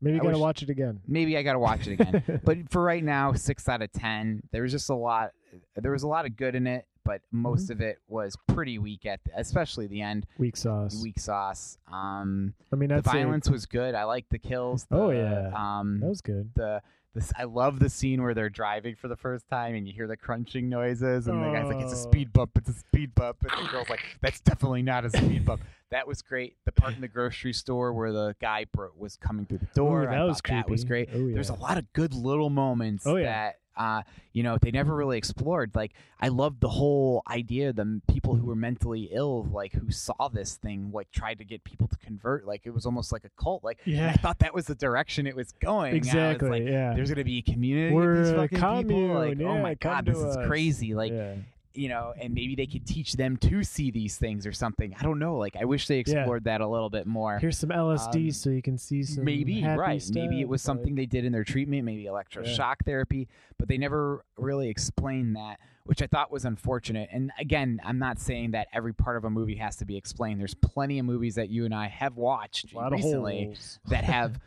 [0.01, 1.01] Maybe you I gotta wish- watch it again.
[1.07, 2.41] maybe I got to watch it again.
[2.45, 5.33] But for right now 6 out of 10 there was just a lot
[5.77, 7.73] there was a lot of good in it but most Mm-hmm.
[7.73, 11.01] of it was pretty weak at the, especially the end Weak sauce.
[11.03, 13.95] weak sauce um I mean, the violence was good.
[13.95, 14.85] I like the kills.
[14.85, 15.51] The, Oh, yeah.
[15.55, 16.51] Um, That was good.
[16.55, 16.83] the
[17.13, 20.07] this I love the scene where they're driving for the first time and you hear
[20.07, 22.11] the crunching noises and the guy's like, "It's a Oh.
[22.11, 22.53] speed bump.
[22.57, 26.07] It's a speed bump," and the girl's like, "That's definitely not a speed bump." That
[26.07, 26.55] was great.
[26.67, 30.03] The part in the grocery store where the guy bro- was coming through the door.
[30.05, 31.09] Ooh, that was thought that was great.
[31.13, 33.25] Oh, There's a lot of good little moments Oh, yeah.
[33.25, 34.03] that uh,
[34.35, 35.71] you know they never really explored.
[35.75, 40.29] Like I love the whole idea the people who were mentally ill, like who saw
[40.29, 42.47] this thing, like tried to get people to convert.
[42.47, 43.65] Like it was almost like a cult.
[43.65, 44.11] Like Yeah.
[44.11, 45.93] I thought that was the direction it was going.
[45.95, 46.51] I was Exactly.
[46.51, 46.93] like, yeah.
[46.95, 49.15] there's gonna be a community We're of these fucking people.
[49.15, 50.47] Like, oh my god, this is us.
[50.47, 50.95] crazy.
[50.95, 51.35] Like, yeah.
[51.75, 54.95] You know, and maybe they could teach them to see these things or something.
[54.99, 55.37] I don't know.
[55.37, 57.39] Like, I wish they explored that a little bit more.
[57.39, 59.25] Here's some LSD Um, so you can see some.
[59.25, 60.03] maybe right.
[60.13, 63.69] Maybe it was stuff, like- something they did in their treatment, maybe electroshock therapy, but
[63.69, 67.09] they never really explained that, which I thought was unfortunate.
[67.13, 70.41] And again, I'm not saying that every part of a movie has to be explained.
[70.41, 73.55] There's plenty of movies that you and I have watched recently
[73.89, 74.41] that have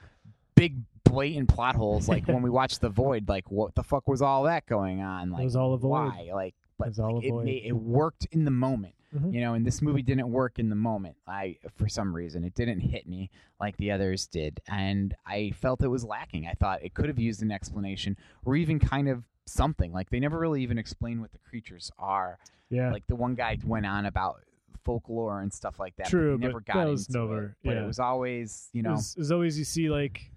[0.55, 4.21] big blatant plot holes like when we watched the void like what the fuck was
[4.21, 5.89] all that going on like was all a void.
[5.89, 9.31] why like but was all like, it, it worked in the moment Mhm.
[9.31, 12.55] you know and this movie didn't work in the moment i for some reason it
[12.55, 13.29] didn't hit me
[13.61, 17.19] like the others did and i felt it was lacking i thought it could have
[17.19, 21.31] used an explanation or even kind of something like they never really even explain what
[21.31, 22.39] the creatures are
[22.71, 22.91] Yeah.
[22.91, 24.41] like the one guy went on about
[24.83, 27.83] folklore and stuff like that True, but never got that was never- it but yeah.
[27.83, 30.31] it was always you know It was, it was always you see like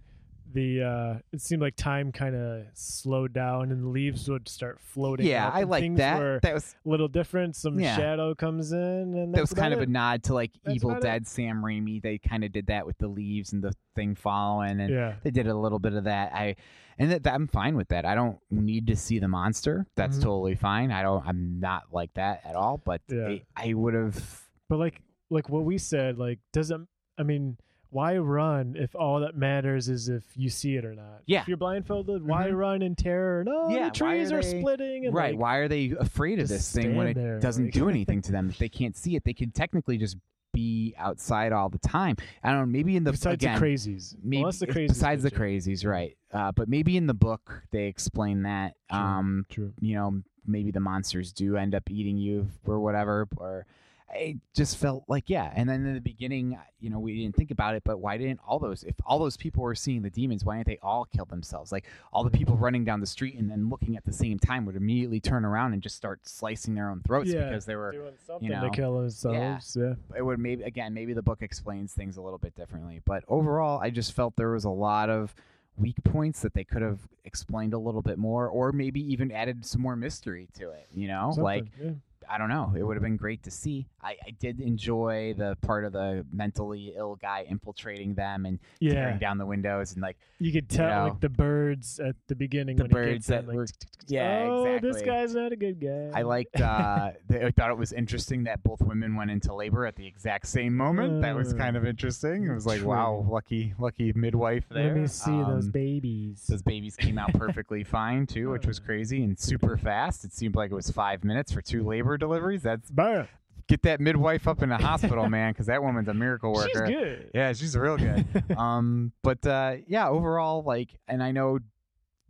[0.53, 4.78] the uh it seemed like time kind of slowed down and the leaves would start
[4.80, 7.97] floating yeah i like things that were that was a little different some Yeah.
[7.97, 11.03] shadow comes in and that was kind of a nod to like That's Evil about
[11.03, 11.07] it.
[11.07, 12.01] Dead Sam Raimi.
[12.01, 15.30] They kind of did that with the leaves and the thing following, and yeah they
[15.30, 16.32] did a little bit of that.
[16.32, 16.57] I
[16.99, 18.05] and that, that- I'm fine with that.
[18.07, 19.86] I don't need to see the monster.
[19.97, 20.22] That's Mhm.
[20.22, 20.90] totally fine.
[20.92, 21.26] I don't.
[21.26, 22.78] I'm not like that at all.
[22.78, 23.26] But Yeah.
[23.28, 24.42] I, I would have.
[24.68, 26.88] but like like what we said like doesn't
[27.18, 27.57] i mean
[27.91, 31.22] why run if all that matters is if you see it or not?
[31.26, 31.43] Yeah.
[31.43, 32.57] If you're blindfolded, why Mhm.
[32.57, 33.45] run in terror?
[33.45, 35.07] No, Yeah, the trees are are, they- splitting.
[35.07, 35.32] And right.
[35.34, 38.22] like, Why are they afraid of this thing when it there, doesn't like- do anything
[38.22, 38.49] to them?
[38.51, 40.16] If they can't see it, they can technically just
[40.53, 42.16] be outside all the time.
[42.43, 42.66] I don't know.
[42.66, 44.16] Maybe in the besides again, the crazies.
[44.22, 44.89] maybe well, the crazies.
[44.89, 46.16] besides the crazies, right?
[46.32, 48.74] Uh, but maybe in the book they explain that.
[48.91, 48.99] True.
[48.99, 49.74] Um, True.
[49.80, 53.28] you know, maybe the monsters do end up eating you or whatever.
[53.37, 53.66] Or
[54.09, 55.53] I just felt like yeah.
[55.55, 58.39] And then in the beginning, you know, we didn't think about it, but why didn't
[58.47, 58.85] all those?
[58.85, 61.73] If all those people were seeing the demons, why didn't they all kill themselves?
[61.73, 64.65] Like all the people running down the street and then looking at the same time
[64.67, 67.93] would immediately turn around and just start slicing their own throats Yeah, because they were.
[67.93, 69.77] doing something know, to kill themselves.
[69.79, 69.95] Yeah.
[70.17, 73.81] It would maybe again maybe the book explains things a little bit differently, but overall,
[73.81, 75.35] I just felt there was a lot of
[75.79, 79.67] weak points that they could have explained a little bit more, or maybe even added
[79.67, 80.87] some more mystery to it.
[80.95, 81.91] You know, Something, like yeah.
[82.31, 82.72] I don't know.
[82.77, 83.87] It would have been great to see.
[84.03, 88.93] I, I did enjoy the part of the mentally ill guy infiltrating them and yeah.
[88.95, 92.35] tearing down the windows and like You could tell know, like the birds at the
[92.37, 93.66] beginning the when birds that like, were
[94.07, 96.11] yeah oh, this guy's not a good guy.
[96.18, 96.61] I liked.
[96.61, 100.47] Uh, I thought it was interesting that both women went into labor at the exact
[100.47, 101.22] same moment.
[101.22, 102.47] that was Uh, kind of interesting.
[102.47, 104.93] It was like, wow, lucky, lucky midwife there.
[104.93, 106.47] Let me see those Um, babies.
[106.49, 108.85] Those babies came out perfectly fine too, which was Uh.
[108.85, 110.24] crazy and super fast.
[110.24, 111.83] It seemed like it was five minutes for two
[112.17, 112.62] labor deliveries.
[112.62, 113.29] That's Bam.
[113.69, 116.87] get that midwife up in the hospital, man, because that woman's a miracle worker.
[116.87, 117.31] She's good.
[117.35, 118.27] Yeah, she's real good.
[118.57, 121.59] um, but uh, yeah, overall, like, and I know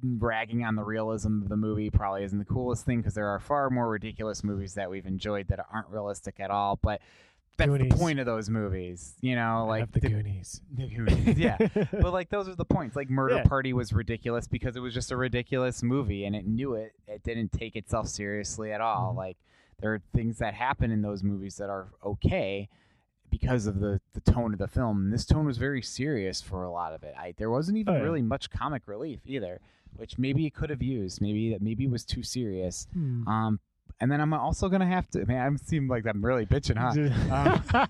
[0.02, 3.40] bragging on the realism of the movie probably isn't the coolest thing because there are
[3.40, 6.78] far more ridiculous movies that we've enjoyed that aren't realistic at all.
[6.80, 7.00] But
[7.56, 7.90] that's Goonies.
[7.90, 10.60] the point of those movies, you know, I like the the- Goonies.
[10.76, 11.56] the Goonies, yeah.
[11.92, 12.94] but like those are the points.
[12.94, 13.44] Like Murder Yeah.
[13.44, 16.92] Party was ridiculous because it was just a ridiculous movie and it knew it.
[17.08, 19.14] It didn't take itself seriously at all.
[19.14, 19.16] Mhm.
[19.16, 19.36] Like
[19.80, 22.68] there are things that happen in those movies that are okay
[23.30, 25.04] because of the the tone of the film.
[25.04, 27.14] And this tone was very serious for a lot of it.
[27.18, 28.02] I there wasn't even Oh, yeah.
[28.04, 29.60] really much comic relief either,
[29.96, 31.20] which maybe it could have used.
[31.20, 32.86] Maybe that maybe it was too serious.
[32.92, 33.26] Hmm.
[33.28, 33.60] Um
[34.00, 37.86] and then I'm also gonna have to man, I seem like I'm really bitching, huh?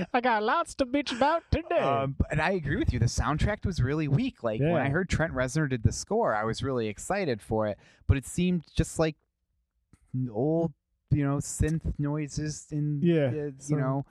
[0.14, 1.76] I got lots to bitch about today.
[1.78, 2.98] Um, and I agree with you.
[2.98, 4.42] The soundtrack was really weak.
[4.42, 7.76] Like when I heard Trent Reznor did the score, I was really excited for it.
[8.06, 9.16] But it seemed just like
[10.32, 10.72] old,
[11.10, 13.28] you know, synth noises in yeah.
[13.28, 14.04] the, you know,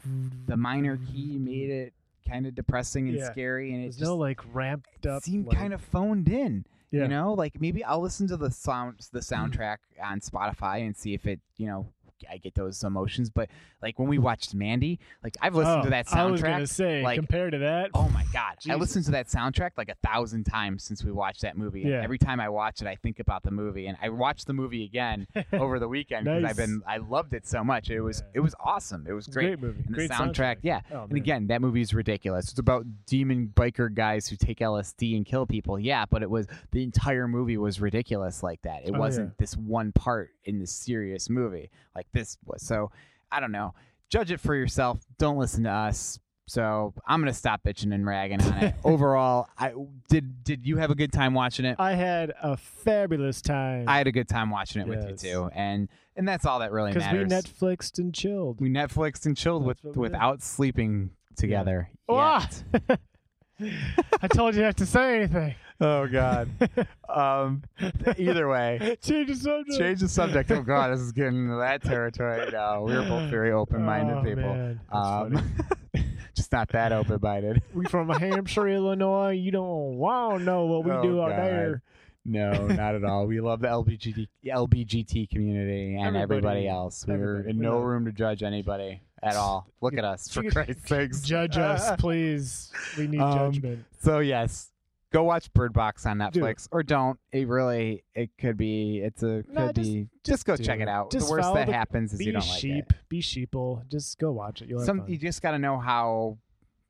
[0.47, 1.93] the minor key made it
[2.27, 3.31] kind of depressing and Yeah.
[3.31, 5.23] scary, and it There's just no like ramped up.
[5.23, 6.65] seemed like, kind of phoned in.
[6.91, 7.03] Yeah.
[7.03, 11.13] You know, like maybe I'll listen to the sound, the soundtrack on Spotify and see
[11.13, 11.87] if it, you know,
[12.29, 13.29] I get those emotions.
[13.29, 13.49] But
[13.81, 16.17] like when we watched Mandy, like I've listened Oh, to that soundtrack.
[16.17, 17.91] I was gonna say like, compared to that.
[17.93, 18.55] Oh my god!
[18.69, 21.81] I listened to that soundtrack like a thousand times since we watched that movie.
[21.81, 22.01] And Yeah.
[22.03, 24.83] every time I watch it, I think about the movie, and I watched the movie
[24.85, 26.49] again over the weekend because Nice.
[26.51, 27.89] I've been I loved it so much.
[27.89, 28.31] It was Yeah.
[28.35, 29.05] it was awesome.
[29.07, 29.47] It was great.
[29.47, 29.83] great movie.
[29.85, 30.81] And great the soundtrack, yeah.
[30.91, 32.49] Oh, And again, that movie is ridiculous.
[32.49, 35.79] It's about demon biker guys who take LSD and kill people.
[35.79, 38.83] Yeah, but it was the entire movie was ridiculous like that.
[38.87, 39.33] It Oh, wasn't yeah.
[39.37, 42.61] this one part in this serious movie like this was.
[42.65, 42.91] So
[43.31, 43.73] I don't know.
[44.09, 44.99] Judge it for yourself.
[45.17, 46.19] Don't listen to us.
[46.47, 48.75] So I'm gonna stop bitching and ragging on it.
[48.83, 49.73] Overall, I
[50.09, 50.43] did.
[50.43, 51.75] Did you have a good time watching it?
[51.79, 55.23] I had a fabulous time I had a good time watching it with Yes.
[55.23, 57.03] you too, and and that's all that really matters.
[57.03, 57.43] because we matters.
[57.51, 58.61] Netflixed and chilled.
[58.61, 60.13] we Netflixed and chilled with That's what we did.
[60.13, 61.89] without sleeping together.
[62.07, 62.47] Ah!
[62.87, 62.99] yet.
[64.21, 65.55] I told you not to say anything.
[65.81, 66.49] Oh God.
[67.09, 67.63] um.
[68.17, 69.77] Either way, Change the subject.
[69.77, 70.49] change the subject.
[70.51, 72.49] Oh God, this is getting into that territory.
[72.51, 74.77] No, We are both very open-minded Oh, people.
[74.91, 75.55] Um,
[76.35, 77.61] just not that open-minded.
[77.73, 79.31] we from Hampshire, Illinois.
[79.31, 81.37] You don't wow know what we Oh, do out God.
[81.39, 81.81] there.
[82.27, 83.27] No, not at all.
[83.27, 87.05] We love the LBGT LBGT community and everybody, Everybody- else.
[87.07, 87.49] We're everybody.
[87.51, 89.67] in no room to judge anybody at all.
[89.81, 91.21] Look at us, for Christ's sakes.
[91.21, 92.71] Judge us, please.
[92.97, 93.85] We need Um, judgment.
[94.01, 94.71] So yes,
[95.11, 96.17] go watch Bird Box on.
[96.17, 97.19] Netflix, or don't.
[97.31, 98.99] It really, it could be.
[99.03, 100.07] It's a could No, just- be.
[100.23, 100.87] Just, go do check it.
[100.87, 101.11] out.
[101.11, 102.85] Just the worst that the- happens is you don't like sheep.
[102.89, 102.95] it.
[103.09, 103.87] Be sheeple.
[103.89, 104.69] Just go watch it.
[104.69, 106.37] You'll Some you just got to know how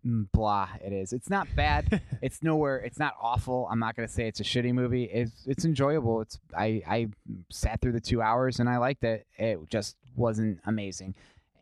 [0.05, 1.11] mm, blah it is.
[1.13, 2.01] It's not bad.
[2.21, 2.77] it's nowhere.
[2.79, 3.67] It's not awful.
[3.69, 5.03] I'm not gonna say it's a shitty movie.
[5.05, 6.21] It's it's enjoyable.
[6.21, 7.07] It's I I
[7.51, 9.27] sat through the two hours and I liked it.
[9.37, 11.15] It just wasn't amazing.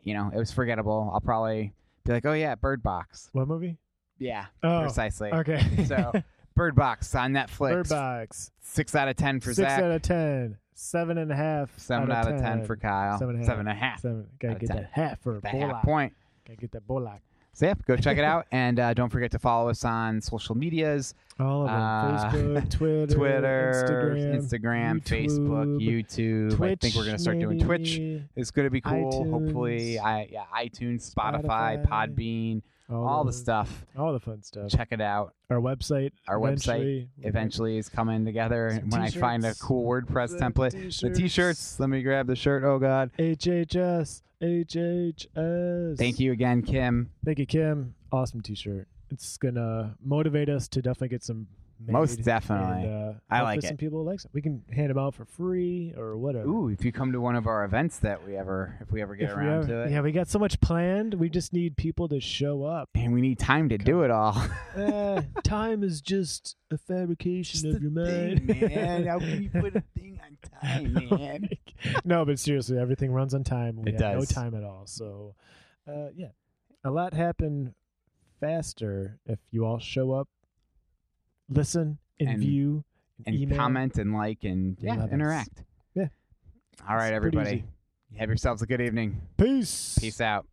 [0.04, 1.10] You know, it was forgettable.
[1.14, 1.74] I'll probably
[2.06, 3.30] be like, oh yeah, Bird Box.
[3.32, 3.78] what movie?
[4.20, 5.32] Yeah, Oh, precisely.
[5.32, 5.64] okay.
[5.86, 6.12] So,
[6.56, 7.72] Bird Box on Netflix.
[7.72, 8.52] Bird Box.
[8.62, 9.82] Six out of ten for Six Zach.
[9.82, 10.58] out of ten.
[10.76, 11.72] Seven and a half.
[11.78, 13.18] Seven out of ten for Kyle.
[13.20, 13.52] Seven and a half.
[13.54, 14.02] Seven and a half.
[14.02, 14.28] Seven.
[14.40, 14.76] Gotta get 10.
[14.78, 15.50] that half for Bolak.
[15.52, 16.14] half point.
[16.48, 17.20] Gotta get that Bolak.
[17.56, 20.56] So yeah, go check it out, and uh, don't forget to follow us on social
[20.56, 21.80] medias: All of them.
[21.80, 26.56] Uh, Facebook, Twitter, Twitter, Instagram, Facebook, YouTube.
[26.56, 26.72] Twitch.
[26.72, 28.00] I think we're gonna start doing Twitch.
[28.36, 29.24] It's gonna be cool.
[29.24, 29.30] iTunes.
[29.32, 31.88] Hopefully, I yeah, iTunes, Spotify, Spotify.
[31.88, 32.62] Podbean.
[32.90, 33.86] All the stuff.
[33.98, 34.70] all the fun stuff.
[34.70, 35.34] Check it out.
[35.50, 36.12] Our website.
[36.28, 38.68] Our website eventually, Eventually is coming together.
[38.68, 39.62] And when I find a t-shirts.
[39.62, 41.80] cool WordPress The template, the t-shirts.
[41.80, 42.64] Let me grab the shirt.
[42.64, 43.12] Oh God.
[43.18, 44.22] HHS.
[44.42, 45.98] HHS.
[45.98, 47.12] Thank you again, Kim.
[47.24, 47.96] Thank you, Kim.
[48.12, 48.88] Awesome T-shirt.
[49.10, 51.48] It's gonna motivate us to definitely get some.
[51.80, 52.84] Made Most definitely.
[52.88, 54.32] And, uh, I like Some people like it.
[54.32, 56.46] We can hand them out for free or whatever.
[56.48, 59.16] Ooh, if you come to one of our events that we ever, if we ever
[59.16, 61.16] get If around ever- to it, Yeah, we got so much planned.
[61.16, 62.90] We just need people to show up.
[62.96, 64.42] and we need time to do it all.
[64.76, 69.06] Eh, time is just a fabrication Just of your thing, mind, man.
[69.06, 71.50] How can you put a thing on time, man?
[72.06, 73.76] no, but seriously, everything runs on time.
[73.82, 74.36] We It have does.
[74.36, 74.84] no time at all.
[74.86, 75.36] So,
[75.88, 76.30] uh, yeah,
[76.84, 77.76] a lot happen
[78.40, 80.28] faster if you all show up,
[81.50, 82.84] listen and, and view
[83.26, 85.64] and, comment and like and yeah, interact.
[85.96, 86.08] Yeah.
[86.88, 87.64] All right, it's everybody.
[88.18, 89.22] Have yourselves a good evening.
[89.38, 89.98] Peace.
[90.00, 90.46] Peace out.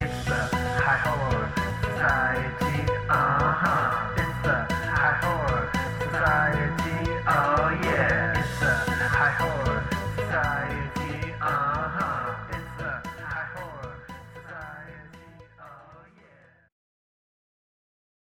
[0.00, 2.92] It's the High Horror Society.
[3.08, 4.12] Uh huh.
[4.16, 5.70] It's the High Horror
[6.00, 7.10] Society.
[7.26, 7.93] Oh yeah.